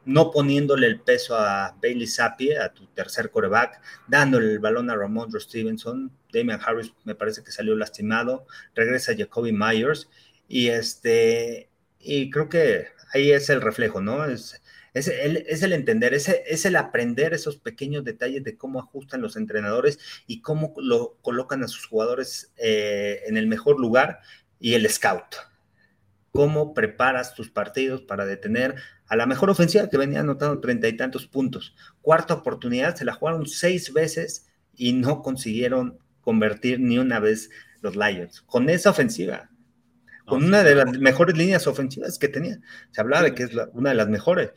[0.05, 4.96] no poniéndole el peso a Bailey Zappi, a tu tercer coreback, dándole el balón a
[4.96, 10.09] Ramondre Stevenson, Damian Harris me parece que salió lastimado, regresa Jacoby Myers,
[10.48, 11.68] y este,
[12.01, 14.25] y creo que ahí es el reflejo, ¿no?
[14.25, 14.62] Es
[14.95, 19.99] es el, entender, es, es el aprender esos pequeños detalles de cómo ajustan los entrenadores
[20.27, 24.21] y cómo lo colocan a sus jugadores eh, en el mejor lugar
[24.61, 25.35] y el scout.
[26.31, 28.75] Cómo preparas tus partidos para detener
[29.07, 31.75] a la mejor ofensiva que venía anotando treinta y tantos puntos.
[32.03, 37.51] Cuarta oportunidad, se la jugaron seis veces y no consiguieron convertir ni una vez
[37.81, 38.43] los Lions.
[38.43, 39.51] Con esa ofensiva,
[40.27, 42.61] con una de las mejores líneas ofensivas que tenía.
[42.91, 44.53] Se hablaba de que es una de las mejores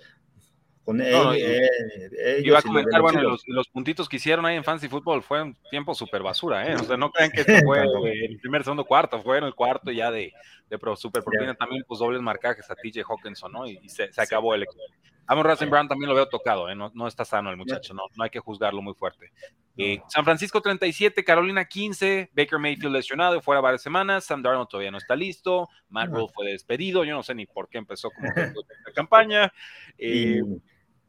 [0.86, 5.58] con iba a comentar, bueno, los, puntitos que hicieron ahí en Fancy Football fue un
[5.71, 6.76] tiempo súper basura, ¿eh?
[6.76, 9.91] O sea, no crean que esto fue el primer, segundo, cuarto, fue en el cuarto
[9.91, 10.32] ya de,
[10.69, 13.67] de Pro Super Propina también, pues dobles marcajes a TJ Hawkinson, ¿no?
[13.67, 14.84] Y, se, acabó el equipo.
[15.28, 16.76] Amon Racing Brown también lo veo tocado, ¿eh?
[16.76, 19.32] No, no está sano el muchacho, no, no hay que juzgarlo muy fuerte.
[19.78, 24.91] Eh, San Francisco 37, Carolina 15, Baker Mayfield lesionado, fuera varias semanas, Sam Darnold todavía
[24.91, 28.28] no está listo, Matt Rule fue despedido, yo no sé ni por qué empezó como
[28.36, 29.52] la campaña.
[29.98, 30.41] Eh,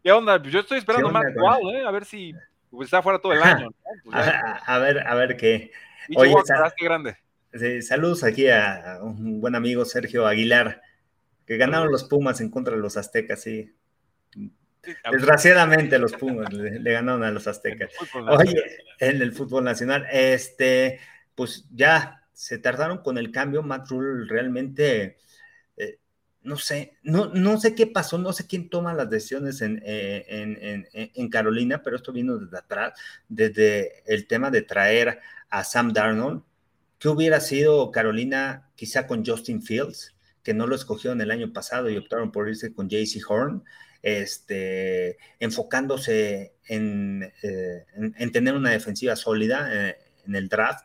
[0.06, 0.40] ¿Qué onda?
[0.40, 1.84] Yo estoy esperando más wow, ¿eh?
[1.84, 2.32] A ver si
[2.70, 3.70] pues, está fuera todo el año.
[4.04, 5.72] Pues, a, ver, a ver qué.
[6.14, 6.32] Oye,
[6.80, 7.16] grande.
[7.82, 10.80] saludos aquí a un buen amigo Sergio Aguilar,
[11.44, 13.74] que ganaron los Pumas en contra de los Aztecas, sí.
[15.10, 17.90] Desgraciadamente los Pumas le, ganaron a los Aztecas.
[18.28, 18.62] Oye,
[19.00, 21.00] en el fútbol nacional, este,
[21.34, 23.64] pues ya se tardaron con el cambio.
[23.64, 25.16] Matt Rule realmente
[26.46, 30.86] no sé, no, no sé qué pasó, no sé quién toma las decisiones en, eh,
[30.92, 36.42] en, Carolina, pero esto vino desde atrás, desde el tema de traer a Sam Darnold.
[36.98, 41.90] ¿Qué hubiera sido Carolina quizá con Justin Fields, que no lo escogieron el año pasado
[41.90, 43.64] y optaron por irse con JC Horn,
[44.02, 50.84] este, enfocándose en, eh, tener una defensiva sólida eh, en el draft?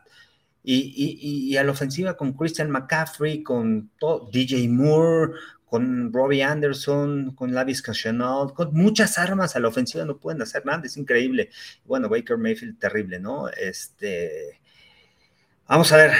[0.64, 3.90] Y, a la ofensiva con Christian McCaffrey, con
[4.30, 5.32] DJ Moore,
[5.72, 10.66] con Robbie Anderson, con Lavis Cassional, con muchas armas a la ofensiva no pueden hacer
[10.66, 11.48] nada, es increíble.
[11.86, 13.48] Bueno, Baker Mayfield terrible, ¿no?
[13.48, 14.60] Este,
[15.66, 16.12] vamos a ver,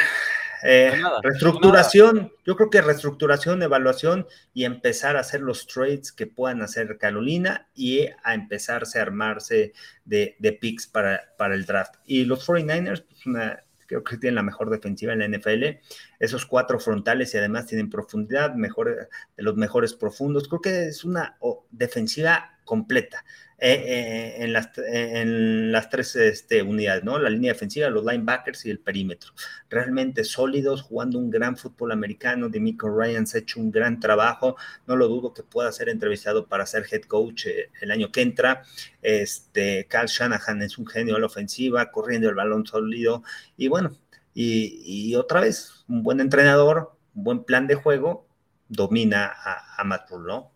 [0.62, 6.62] eh, reestructuración, yo creo que reestructuración, evaluación y empezar a hacer los trades que puedan
[6.62, 9.72] hacer Carolina y a empezarse a armarse
[10.04, 11.96] de, de picks para, para el draft.
[12.06, 15.80] Y los 49ers, pues una creo que tienen la mejor defensiva en la NFL.
[16.18, 20.48] Esos cuatro frontales y además tienen profundidad, mejor, de los mejores profundos.
[20.48, 21.36] Creo que es una
[21.70, 23.24] defensiva completa.
[23.64, 27.16] Eh, en, las, en las tres este, unidades, ¿no?
[27.20, 29.34] La línea defensiva, los linebackers y el perímetro.
[29.70, 32.48] Realmente sólidos, jugando un gran fútbol americano.
[32.48, 34.56] Demico Ryan ha hecho un gran trabajo.
[34.88, 37.46] No lo dudo que pueda ser entrevistado para ser head coach
[37.80, 38.64] el año que entra.
[39.00, 43.22] Este, Carl Shanahan es un genio de la ofensiva, corriendo el balón sólido.
[43.56, 43.96] Y bueno,
[44.34, 48.26] y, otra vez, un buen entrenador, un buen plan de juego,
[48.68, 50.52] domina a, a Matt Rule, ¿no?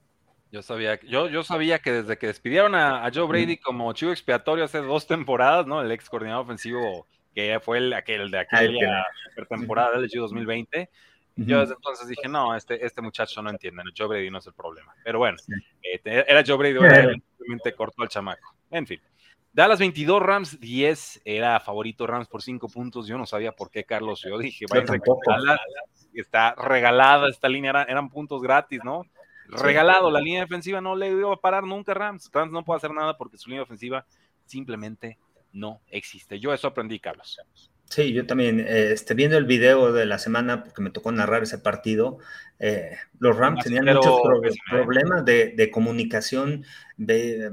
[0.56, 4.64] Yo sabía, yo, yo sabía que desde que despidieron a, Joe Brady como chivo expiatorio
[4.64, 5.82] hace dos temporadas, ¿no?
[5.82, 9.04] El ex coordinador ofensivo que fue el, aquel de aquella
[9.50, 10.88] temporada del 2020.
[11.36, 14.54] Yo desde entonces dije, no, este, este muchacho no entiende, Joe Brady no es el
[14.54, 14.94] problema.
[15.04, 15.36] Pero bueno,
[15.82, 18.54] eh, era Joe Brady, simplemente cortó al chamaco.
[18.70, 18.98] En fin.
[19.52, 23.06] Dallas 22, Rams 10, era favorito Rams por 5 puntos.
[23.06, 24.22] Yo no sabía por qué, Carlos.
[24.26, 24.86] Yo dije, vaya,
[26.14, 29.04] está regalada esta línea, eran puntos gratis, ¿no?
[29.48, 30.10] Regalado.
[30.10, 32.30] La línea defensiva no le iba a parar nunca Rams.
[32.32, 34.06] Rams no puede hacer nada porque su línea ofensiva
[34.44, 35.18] simplemente
[35.52, 36.38] no existe.
[36.38, 37.38] Yo eso aprendí, Carlos.
[37.88, 41.44] Sí, yo también, eh, este, viendo el video de la semana, porque me tocó narrar
[41.44, 42.18] ese partido,
[42.58, 44.20] eh, los Rams tenían muchos
[44.68, 46.64] problemas de, de comunicación,
[46.96, 47.52] de,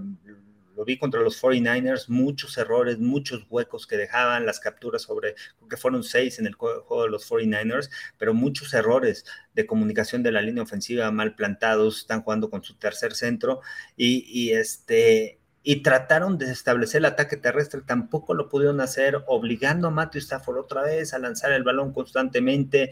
[0.76, 5.36] lo vi contra los 49ers, muchos errores, muchos huecos que dejaban, las capturas sobre,
[5.70, 10.32] que fueron seis en el juego de los 49ers, pero muchos errores de comunicación de
[10.32, 13.62] la línea ofensiva mal plantados, están jugando con su tercer centro
[13.96, 15.40] y, este...
[15.66, 20.58] Y trataron de establecer el ataque terrestre, tampoco lo pudieron hacer, obligando a Matthew Stafford
[20.58, 22.92] otra vez a lanzar el balón constantemente.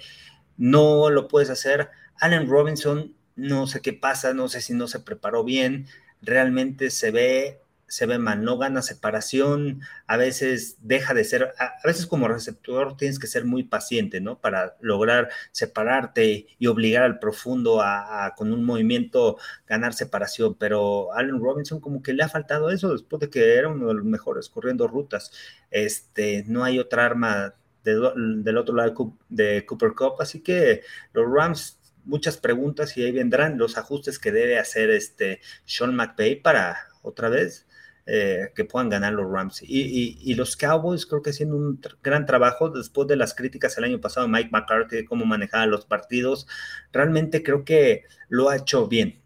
[0.56, 1.90] No lo puedes hacer.
[2.22, 5.86] Allen Robinson, no sé qué pasa, no sé si no se preparó bien.
[6.22, 11.76] Realmente se ve se ve mal, no gana separación, a veces deja de ser, a,
[11.86, 14.40] veces como receptor tienes que ser muy paciente, ¿no?
[14.40, 21.42] Para lograr separarte y obligar al profundo a, con un movimiento ganar separación, pero Allen
[21.42, 24.48] Robinson como que le ha faltado eso después de que era uno de los mejores
[24.48, 25.34] corriendo rutas,
[25.70, 31.78] este, no hay otra arma del otro lado de Cooper Cup, así que los Rams
[32.06, 37.28] muchas preguntas y ahí vendrán los ajustes que debe hacer este Sean McVay para otra
[37.28, 37.68] vez
[38.08, 39.62] eh, que puedan ganar los Rams.
[39.62, 44.02] Y, los Cowboys creo que haciendo un gran trabajo después de las críticas el año
[44.02, 46.48] pasado Mike McCarthy de cómo manejaba los partidos.
[46.92, 49.22] Realmente creo que lo ha hecho bien.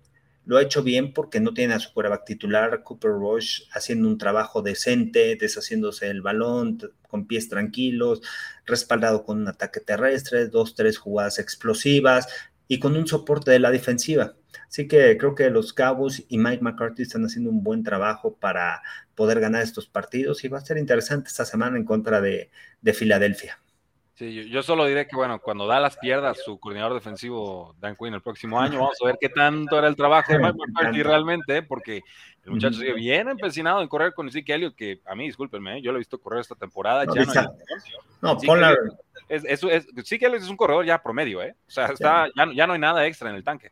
[0.45, 4.17] Lo ha hecho bien porque no tiene a su quarterback titular, Cooper Rush, haciendo un
[4.17, 6.77] trabajo decente, deshaciéndose el balón,
[7.09, 8.21] con pies tranquilos,
[8.65, 12.27] respaldado con un ataque terrestre, dos, tres jugadas explosivas
[12.67, 14.35] y con un soporte de la defensiva.
[14.75, 18.81] Así que creo que los Cowboys y Mike McCarthy están haciendo un buen trabajo para
[19.15, 22.49] poder ganar estos partidos y va a ser interesante esta semana en contra de,
[22.93, 23.57] Filadelfia.
[24.15, 28.21] Sí, yo, solo diré que, bueno, cuando Dallas pierda su coordinador defensivo, Dan Quinn, el
[28.21, 32.01] próximo año, vamos a ver qué tanto era el trabajo de Mike McCarthy realmente, porque
[32.43, 35.81] el muchacho sigue bien empecinado en correr con Zeke Elliott, que a mí, discúlpenme, ¿eh?
[35.81, 37.05] yo lo he visto correr esta temporada.
[37.05, 37.23] No, ya
[38.21, 38.71] no, no
[39.29, 41.55] es, es, es, Elliott es un corredor ya promedio, ¿eh?
[41.65, 43.71] O sea, está, ya, ya no hay nada extra en el tanque.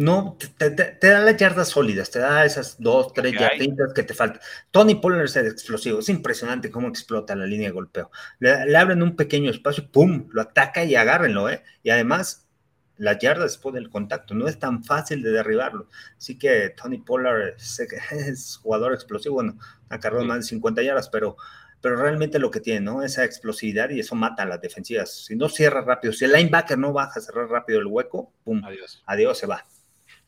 [0.00, 4.40] No, te, da las yardas sólidas, te da esas dos, tres yarditas que te faltan.
[4.70, 8.10] Tony Pollard es explosivo, es impresionante cómo explota la línea de golpeo.
[8.38, 10.26] Le, abren un pequeño espacio, ¡pum!
[10.32, 11.62] Lo ataca y agárrenlo, ¿eh?
[11.82, 12.48] Y además,
[12.96, 15.90] las yardas después del contacto, no es tan fácil de derribarlo.
[16.16, 19.58] Así que Tony Pollard es, jugador explosivo, bueno,
[19.90, 21.36] ha cargado más de 50 yardas, pero,
[21.82, 23.02] pero realmente lo que tiene, ¿no?
[23.02, 25.26] Esa explosividad y eso mata a las defensivas.
[25.26, 28.64] Si no cierra rápido, si el linebacker no baja a cerrar rápido el hueco, ¡pum!
[28.64, 29.66] Adiós, adiós se va.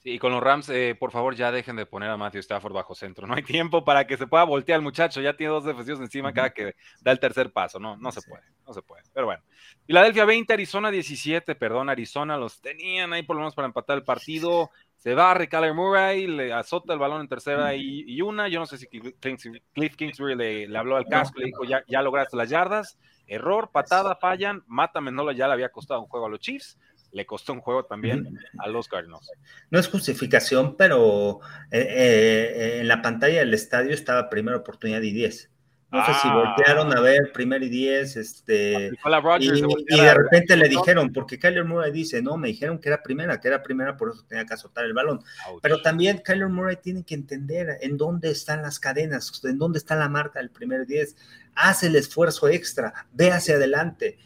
[0.03, 2.73] Sí, y con los Rams, eh, por favor, ya dejen de poner a Matthew Stafford
[2.73, 3.27] bajo centro.
[3.33, 5.21] No hay tiempo para que se pueda voltear el muchacho.
[5.21, 7.79] Ya tiene dos defensivos encima cada que da el tercer paso.
[7.79, 9.05] No, no se puede, no se puede.
[9.15, 9.43] Pero bueno.
[9.87, 14.05] Filadelfia 20, Arizona 17, perdón, Arizona los tenían ahí por lo menos para empatar el
[14.05, 14.71] partido.
[14.97, 18.49] Se va a Kyler Murray, le azota el balón en tercera y, una.
[18.49, 22.37] Yo no sé si Cliff Kingsbury le, habló al casco, le dijo, ya, ya lograste
[22.37, 22.99] las yardas.
[23.27, 24.63] Error, patada, fallan.
[24.67, 26.79] Mata Mendola ya le había costado un juego a los Chiefs
[27.13, 29.31] le costó un juego también a los Cardinals.
[29.71, 35.13] No es justificación, pero eh, eh, en la pantalla del estadio estaba primera oportunidad y
[35.13, 35.51] 10.
[35.93, 36.35] No sé si ah.
[36.35, 38.93] voltearon a ver primer y 10, este,
[39.39, 43.39] y, de repente le dijeron, porque Kyler Murray dice, no, me dijeron que era primera,
[43.39, 45.21] que era primera, por eso tenía que azotar el balón.
[45.61, 49.95] Pero también Kyler Murray tiene que entender en dónde están las cadenas, en dónde está
[49.95, 51.15] la marca del primer 10,
[51.57, 54.17] hace el esfuerzo extra, ve hacia adelante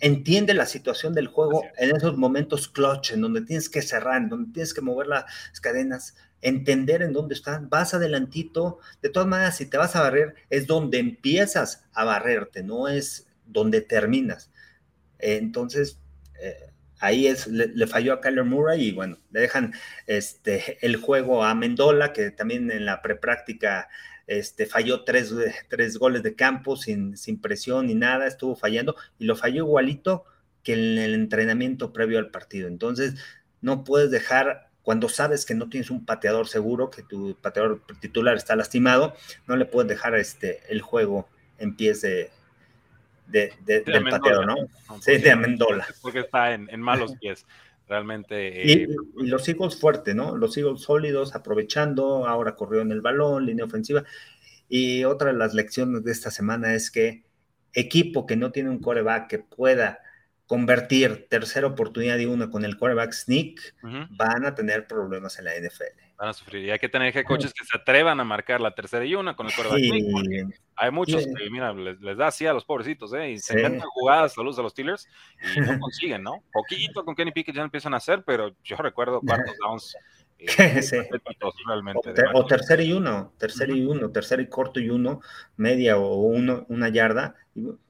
[0.00, 4.28] entiende la situación del juego en esos momentos clutch, en donde tienes que cerrar, en
[4.28, 5.24] donde tienes que mover las
[5.60, 10.34] cadenas, entender en dónde están, vas adelantito, de todas maneras, si te vas a barrer,
[10.50, 14.50] es donde empiezas a barrerte, no es donde terminas.
[15.18, 15.98] entonces,
[16.40, 16.67] eh,
[17.00, 19.74] ahí es, le, falló a Kyler Murray y bueno, le dejan
[20.06, 23.88] este, el juego a Mendola, que también en la prepráctica
[24.26, 25.34] este, falló tres,
[25.68, 30.24] tres goles de campo sin, sin presión ni nada, estuvo fallando y lo falló igualito
[30.62, 32.68] que en el entrenamiento previo al partido.
[32.68, 33.14] Entonces,
[33.60, 38.36] no puedes dejar, cuando sabes que no tienes un pateador seguro, que tu pateador titular
[38.36, 39.14] está lastimado,
[39.46, 42.30] no le puedes dejar este, el juego en pies de,
[43.28, 44.56] de, del pateador, ¿no?
[45.00, 45.86] sí, de Amendola.
[46.02, 47.46] Porque está en, malos pies.
[47.86, 48.66] Realmente.
[48.66, 48.88] Y, eh,
[49.18, 50.36] y, los Eagles fuerte, ¿no?
[50.36, 54.04] Los Eagles sólidos, aprovechando, ahora corrió en el balón, línea ofensiva.
[54.68, 57.24] Y otra de las lecciones de esta semana es que
[57.72, 60.00] equipo que no tiene un coreback que pueda
[60.46, 65.52] convertir tercera oportunidad de uno con el quarterback sneak, van a tener problemas en la
[65.54, 66.07] NFL.
[66.18, 66.64] Van a sufrir.
[66.64, 69.46] Y hay que tener coaches que se atrevan a marcar la tercera y una con
[69.46, 70.60] el quarterback sneak.
[70.74, 73.30] Hay muchos que, mira, les, da así a los pobrecitos, ¿eh?
[73.30, 75.06] Y se inventan jugadas a luz de los Steelers
[75.56, 76.42] y no consiguen, ¿no?
[76.52, 79.96] Poquito con Kenny Pickett ya empiezan a hacer, pero yo recuerdo cuartos downs.
[80.40, 80.96] Eh, sí.
[81.66, 85.20] realmente, o, tercera y uno, tercera y uno, tercera y corto y uno,
[85.56, 87.34] media o uno, una yarda.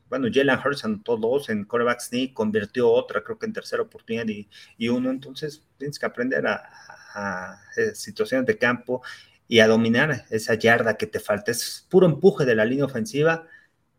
[0.09, 3.83] Y, bueno, Jalen Hurts anotó dos en quarterback sneak, convirtió otra, creo que en tercera
[3.83, 9.03] oportunidad y, uno, entonces tienes que aprender a, eh, situaciones de campo
[9.49, 11.51] y a dominar esa yarda que te falta.
[11.51, 13.47] Es puro empuje de la línea ofensiva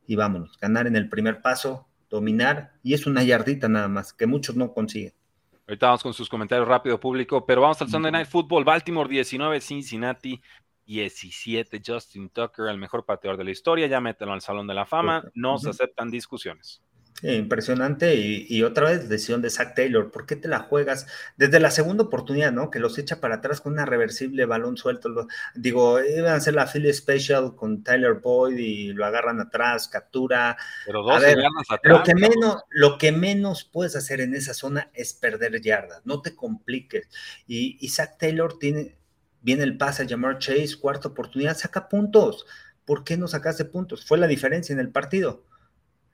[0.08, 4.26] y vámonos, ganar en el primer paso, dominar, y es una yardita nada más, que
[4.26, 5.13] muchos no consiguen.
[5.67, 9.62] Ahorita vamos con sus comentarios rápido público, pero vamos al Sunday Night Football, Baltimore 19,
[9.62, 10.41] Cincinnati
[10.89, 11.82] 17.
[11.86, 15.23] Justin Tucker, el mejor pateador de la historia, ya mételo al Salón de la Fama,
[15.36, 16.82] no se aceptan discusiones.
[17.21, 21.06] impresionante y, otra vez decisión de Zach Taylor, ¿por qué te la juegas
[21.38, 22.71] desde la segunda oportunidad, no?
[22.71, 26.65] Que los echa para atrás con una reversible balón suelto, digo, iban a hacer la
[26.65, 30.58] Philly Special con Tyler Boyd y lo agarran atrás, captura.
[30.88, 31.38] Pero dos atrás,
[31.84, 36.23] lo que menos, lo que menos puedes hacer en esa zona es perder yardas, no
[36.23, 37.08] te compliques.
[37.45, 38.95] Y, y Zach Taylor tiene,
[39.41, 42.45] Viene el pase a llamar Chase, cuarta oportunidad, saca puntos.
[42.86, 44.06] ¿Por qué no sacaste puntos?
[44.06, 45.45] Fue la diferencia en el partido.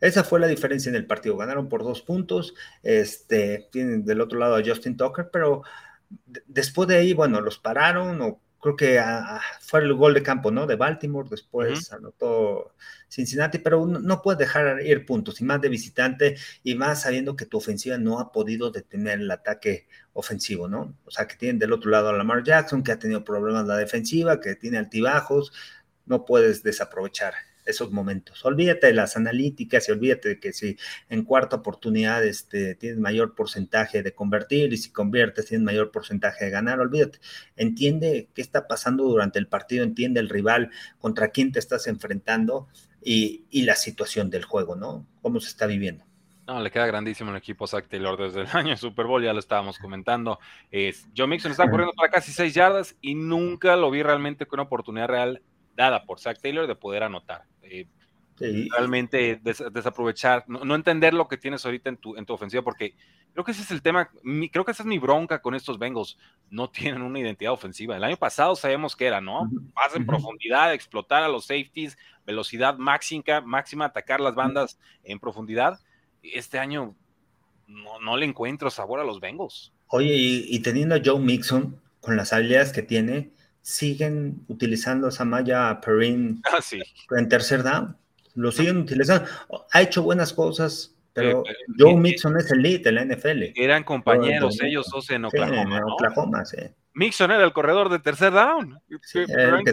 [0.02, 1.38] Esa fue la diferencia en el partido.
[1.38, 2.54] Ganaron por dos puntos.
[2.84, 5.64] Este, tienen del otro lado a Justin Tucker, pero
[6.46, 9.00] después de ahí, bueno, los pararon o creo que
[9.60, 10.66] fue el gol de campo, ¿no?
[10.66, 12.74] De Baltimore, después anotó
[13.08, 17.46] Cincinnati, pero no, puedes dejar ir puntos, y más de visitante, y más sabiendo que
[17.46, 20.98] tu ofensiva no ha podido detener el ataque ofensivo, ¿no?
[21.06, 23.78] O sea, que tienen del otro lado a Lamar Jackson, que ha tenido problemas la
[23.78, 25.54] defensiva, que tiene altibajos,
[26.08, 28.46] no puedes desaprovechar esos momentos.
[28.46, 30.78] Olvídate de las analíticas y olvídate de que si
[31.10, 36.46] en cuarta oportunidad este, tienes mayor porcentaje de convertir y si conviertes tienes mayor porcentaje
[36.46, 37.20] de ganar, olvídate.
[37.56, 42.68] Entiende qué está pasando durante el partido, entiende el rival contra quién te estás enfrentando
[43.06, 45.06] y, la situación del juego, ¿no?
[45.22, 46.04] Cómo se está viviendo.
[46.48, 49.80] No, le queda grandísimo el equipo Zach desde el año Super Bowl, ya lo estábamos
[49.80, 50.40] comentando.
[50.72, 54.60] Es, Joe Mixon está corriendo para casi seis yardas y nunca lo vi realmente con
[54.60, 55.42] una oportunidad real
[55.76, 57.44] dada por Zach Taylor de poder anotar.
[57.62, 57.88] Eh,
[58.38, 62.94] realmente desaprovechar, no, entender lo que tienes ahorita en tu, en tu ofensiva, porque
[63.32, 64.10] creo que ese es el tema,
[64.52, 66.18] creo que esa es mi bronca con estos Bengals,
[66.50, 67.96] no tienen una identidad ofensiva.
[67.96, 69.46] El año pasado sabemos que era, ¿no?
[69.76, 75.80] Más en profundidad, explotar a los safeties, velocidad máxima, máxima, atacar las bandas en profundidad.
[76.22, 76.96] Este año
[77.68, 79.72] no, le encuentro sabor a los Bengals.
[79.88, 83.32] Oye, y, y teniendo a Joe Mixon, con las habilidades que tiene,
[83.66, 86.60] siguen utilizando esa malla Perrin ah,
[87.18, 87.98] en tercer down.
[88.36, 89.28] Lo siguen utilizando.
[89.72, 91.44] Ha hecho buenas cosas, pero
[91.80, 93.44] Joe Mixon es el lead de la NFL.
[93.56, 95.78] Eran compañeros ellos dos en Oklahoma.
[95.78, 96.58] en Oklahoma, sí.
[96.94, 98.80] Mixon era el corredor de tercer down.
[98.88, 99.00] el,
[99.64, 99.72] que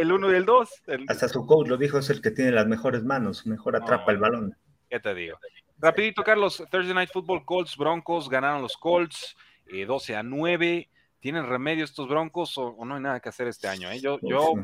[0.00, 0.70] el uno y el dos.
[1.08, 4.18] Hasta su coach lo dijo, es el que tiene las mejores manos, mejor atrapa el
[4.18, 4.56] balón.
[4.88, 5.38] ¿Qué te digo?
[5.78, 9.36] Rapidito, Carlos, Thursday Night Football, Colts, Broncos, ganaron los Colts,
[9.70, 10.88] 12 eh, a 9.
[11.20, 13.90] ¿Tienen remedio estos Broncos o, no hay nada que hacer este año?
[13.90, 14.00] Eh?
[14.00, 14.54] Yo, yo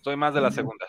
[0.00, 0.86] soy más de la segunda.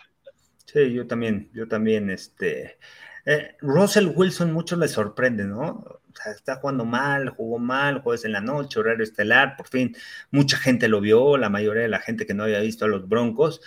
[0.66, 2.78] Sí, yo también, yo también, este...
[3.24, 5.84] Eh, Russell Wilson mucho le sorprende, ¿no?
[5.84, 9.96] O sea, está jugando mal, jugó mal, jueves en la noche, horario estelar, por fin,
[10.30, 13.08] mucha gente lo vio, la mayoría de la gente que no había visto a los
[13.08, 13.60] Broncos,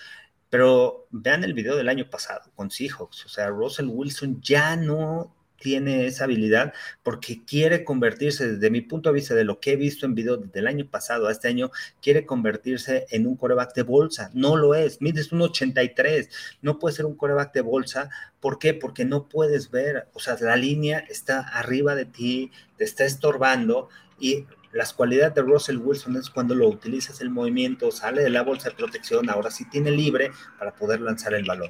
[0.49, 5.34] pero vean el video del año pasado con Seahawks, o sea, Russell Wilson ya no
[5.57, 9.75] tiene esa habilidad porque quiere convertirse, desde mi punto de vista, de lo que he
[9.75, 13.73] visto en video desde el año pasado a este año, quiere convertirse en un coreback
[13.75, 14.29] de bolsa.
[14.33, 16.29] No lo es, mides un 83,
[16.61, 18.09] no puede ser un coreback de bolsa.
[18.39, 18.73] ¿Por qué?
[18.73, 23.89] Porque no puedes ver, o sea, la línea está arriba de ti, te está estorbando
[24.19, 28.43] y las cualidades de Russell Wilson es cuando lo utilizas el movimiento, sale de la
[28.43, 31.69] bolsa de protección, ahora sí tiene libre para poder lanzar el balón.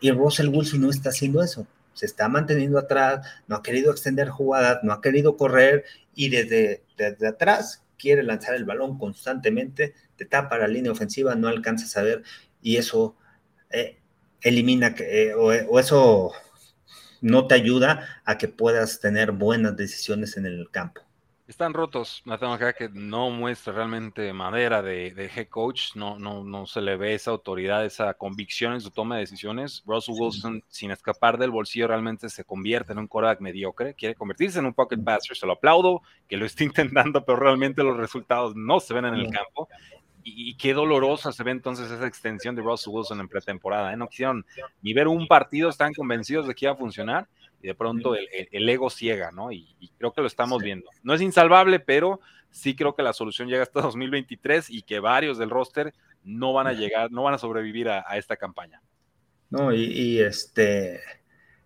[0.00, 1.66] Y Russell Wilson no está haciendo eso.
[1.98, 5.84] O se está manteniendo atrás, no ha querido extender jugadas, no ha querido correr
[6.14, 11.48] y desde, desde atrás quiere lanzar el balón constantemente, te tapa la línea ofensiva, no
[11.48, 12.22] alcanzas a ver
[12.62, 13.16] y eso
[13.70, 13.98] eh,
[14.40, 16.32] elimina que, eh, o, eso
[17.20, 21.07] no te ayuda a que puedas tener buenas decisiones en el campo.
[21.48, 22.20] Están rotos.
[22.26, 25.96] Nathan que no muestra realmente madera de, de, head coach.
[25.96, 29.82] No, no, no se le ve esa autoridad, esa convicción en su toma de decisiones.
[29.86, 33.94] Russell Wilson, sin escapar del bolsillo, realmente se convierte en un quarterback mediocre.
[33.94, 35.38] Quiere convertirse en un pocket passer.
[35.38, 39.14] Se lo aplaudo que lo esté intentando, pero realmente los resultados no se ven en
[39.14, 39.70] el campo.
[40.22, 43.94] Y, qué dolorosa se ve entonces esa extensión de Russell Wilson en pretemporada.
[43.94, 43.96] ¿eh?
[43.96, 44.44] No quisieron
[44.82, 47.26] ni ver un partido, están convencidos de que iba a funcionar
[47.62, 49.50] y de pronto el, ego ciega, ¿no?
[49.52, 50.88] Y, creo que lo estamos viendo.
[51.02, 55.38] No es insalvable, pero sí creo que la solución llega hasta 2023 y que varios
[55.38, 55.92] del roster
[56.24, 58.82] no van a llegar, no van a sobrevivir a, esta campaña.
[59.50, 61.00] No, y, este,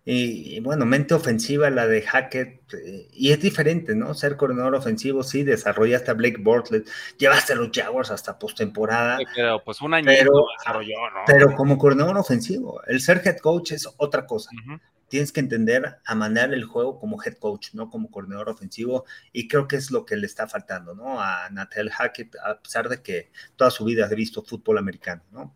[0.05, 4.13] y, bueno, mente ofensiva la de Hackett, eh, y es diferente, ¿no?
[4.13, 6.83] Ser coordinador ofensivo, sí, desarrollaste a Blake Bortles,
[7.17, 9.17] llevaste a los Jaguars hasta postemporada.
[9.35, 11.21] Pero pues un año pero, desarrolló, ¿no?
[11.27, 14.49] Pero como coordinador ofensivo, el ser head coach es otra cosa
[15.13, 19.47] tienes que entender a manejar el juego como head coach, no como coordinador ofensivo, y
[19.47, 21.21] creo que es lo que le está faltando, ¿no?
[21.21, 25.55] A Nathaniel Hackett, a pesar de que toda su vida ha visto fútbol americano, ¿no?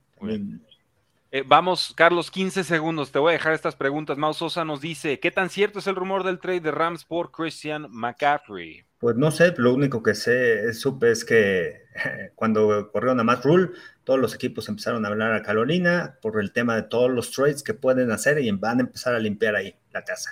[1.31, 3.11] Eh, vamos, Carlos, 15 segundos.
[3.11, 4.17] Te voy a dejar estas preguntas.
[4.17, 7.31] Mau Sosa nos dice: ¿Qué tan cierto es el rumor del trade de Rams por
[7.31, 8.85] Christian McCaffrey?
[8.99, 11.83] Pues no sé, lo único que sé, supe es que
[12.35, 13.69] cuando corrieron a Matt Rule,
[14.03, 17.61] todos los equipos empezaron a hablar a Carolina por el tema de todos los trades
[17.61, 20.31] que pueden hacer y van a empezar a limpiar ahí la casa.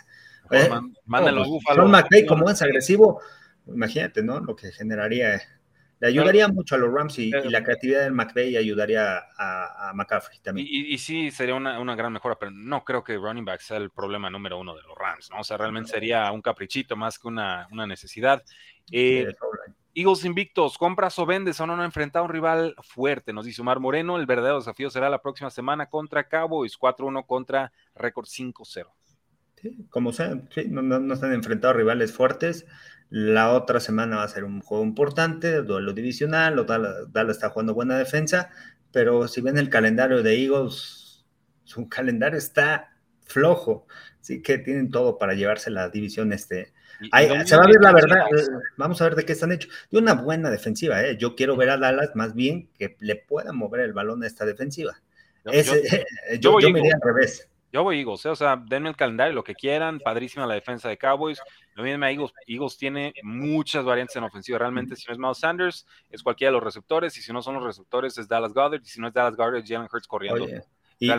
[0.49, 0.69] Eh,
[1.31, 3.21] los Sean McVay, como es agresivo,
[3.67, 4.39] imagínate, ¿no?
[4.39, 5.41] Lo que generaría.
[6.06, 10.68] Le ayudaría mucho a los Rams y, la creatividad del McVay ayudaría a, McCaffrey también.
[10.70, 14.30] Y, sí, sería una, gran mejora, pero no creo que running back sea el problema
[14.30, 15.39] número uno de los Rams, ¿no?
[15.39, 18.43] O sea, realmente sería un caprichito más que una, necesidad.
[18.91, 19.34] Eh,
[19.95, 23.62] Eagles invictos, compras o vendes o no han enfrentado a un rival fuerte, nos dice
[23.62, 24.18] Omar Moreno.
[24.18, 28.86] El verdadero desafío será la próxima semana contra Cowboys, 4-1 contra récord 5-0.
[29.60, 32.68] Sí, como sea, sí, no, no, se han enfrentado a rivales fuertes.
[33.10, 37.74] La otra semana va a ser un juego importante, duelo divisional, o Dallas, está jugando
[37.74, 38.49] buena defensa,
[38.91, 41.26] pero si ven el calendario de Eagles,
[41.64, 42.91] su calendario está
[43.26, 43.88] flojo,
[44.22, 46.74] sí que tienen todo para llevarse la división este,
[47.45, 48.28] se va a ver la verdad.
[48.36, 48.47] Eh,
[48.78, 49.72] vamos a ver de qué están hechos.
[49.91, 51.18] De una buena defensiva, ¿eh?
[51.18, 54.45] Yo quiero ver a Dallas más bien que le pueda mover el balón a esta
[54.45, 55.01] defensiva.
[55.43, 57.49] Yo, yo, me iría al revés.
[57.76, 58.30] Yo voy Eagles, ¿eh?
[58.30, 61.41] o sea, denme el calendario, lo que quieran, padrísima la defensa de Cowboys.
[61.73, 64.57] Lo mismo Eagles, Eagles tiene muchas variantes en ofensiva.
[64.57, 67.55] Realmente, si no es Miles Sanders, es cualquiera de los receptores, y si no son
[67.55, 70.47] los receptores, es Dallas Goddard, y si no es Dallas Goddard, es Jalen Hurts corriendo.
[70.97, 71.11] Y,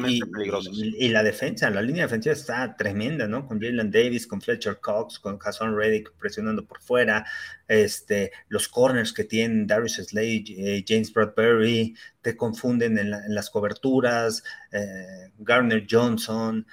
[0.99, 3.47] y, la defensa, la línea defensiva está tremenda, ¿no?
[3.47, 7.27] Con Jalen Davis, con Fletcher Cox, con Hassan Reddick presionando por fuera,
[7.69, 14.43] este, los corners que tienen Darius Slade, eh, James Bradbury, te confunden en, las coberturas,
[14.73, 16.67] eh, Garner Johnson,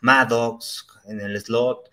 [0.00, 1.88] Maddox en el slot.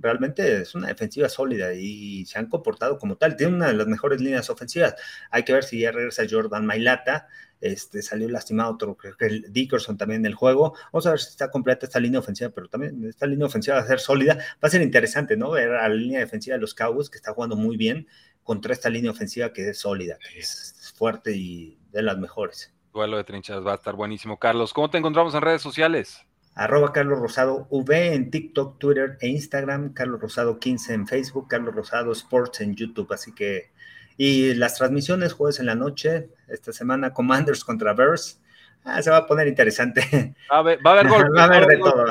[0.00, 3.36] Realmente es una defensiva sólida y se han comportado como tal.
[3.36, 4.94] Tiene una de las mejores líneas ofensivas.
[5.30, 7.28] Hay que ver si ya regresa Jordan Mailata
[7.60, 10.74] este, salió lastimado otro, creo que el Dickerson también en el juego.
[10.92, 13.82] Vamos a ver si está completa esta línea ofensiva, pero también esta línea ofensiva va
[13.82, 14.34] a ser sólida.
[14.34, 15.50] Va a ser interesante, ¿no?
[15.50, 18.06] Ver a la línea defensiva de los Cowboys, que está jugando muy bien,
[18.44, 22.72] contra esta línea ofensiva que es sólida, que es fuerte y de las mejores.
[22.92, 24.38] Duelo de trinchadas va a estar buenísimo.
[24.38, 26.24] Carlos, ¿cómo te encontramos en redes sociales?
[26.58, 31.72] Arroba Carlos Rosado V en TikTok, Twitter e Instagram, Carlos Rosado 15 en Facebook, Carlos
[31.72, 33.12] Rosado Sports en YouTube.
[33.12, 33.70] Así que
[34.16, 38.40] y las transmisiones jueves en la noche, esta semana Commanders contra Bears.
[38.82, 40.34] Ah, se va a poner interesante.
[40.50, 41.36] Va a haber, va a haber gol.
[41.36, 42.04] va a haber de todo.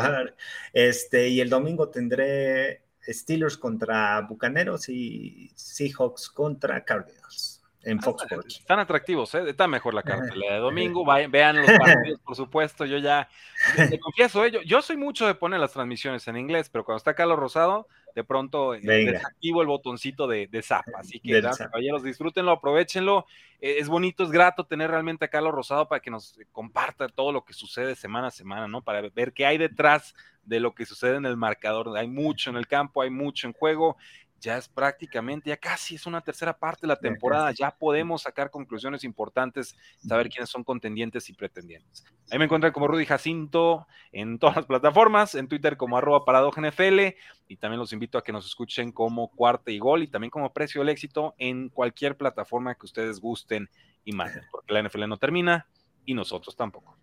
[0.72, 7.57] Este, y el domingo tendré Steelers contra Bucaneros y Seahawks contra Cardinals
[7.88, 8.60] en Fox Sports.
[8.60, 9.44] Están atractivos, ¿eh?
[9.48, 11.06] está mejor la cartelera de domingo.
[11.06, 12.86] vean los partidos, por supuesto.
[12.86, 13.30] Yo ya
[13.76, 14.52] te confieso, ¿eh?
[14.52, 17.88] yo, yo, soy mucho de poner las transmisiones en inglés, pero cuando está Carlos Rosado,
[18.14, 20.84] de pronto eh, desactivo el botoncito de, de zap.
[20.98, 23.26] Así que, caballeros, disfrútenlo, aprovechenlo.
[23.62, 27.32] Eh, es bonito, es grato tener realmente a Carlos Rosado para que nos comparta todo
[27.32, 28.82] lo que sucede semana a semana, ¿no?
[28.82, 30.14] Para ver qué hay detrás
[30.44, 31.96] de lo que sucede en el marcador.
[31.98, 33.98] Hay mucho en el campo, hay mucho en juego
[34.40, 38.52] ya es prácticamente, ya casi es una tercera parte de la temporada, ya podemos sacar
[38.52, 42.06] conclusiones importantes, saber quiénes son contendientes y pretendientes.
[42.30, 46.24] Ahí me encuentran como Rudy Jacinto en todas las plataformas, en Twitter como arroba
[47.48, 50.54] y también los invito a que nos escuchen como Cuarta y Gol y también como
[50.54, 53.70] Precio del Éxito en cualquier plataforma que ustedes gusten
[54.04, 55.68] y manden, porque la NFL no termina
[56.06, 56.98] y nosotros tampoco.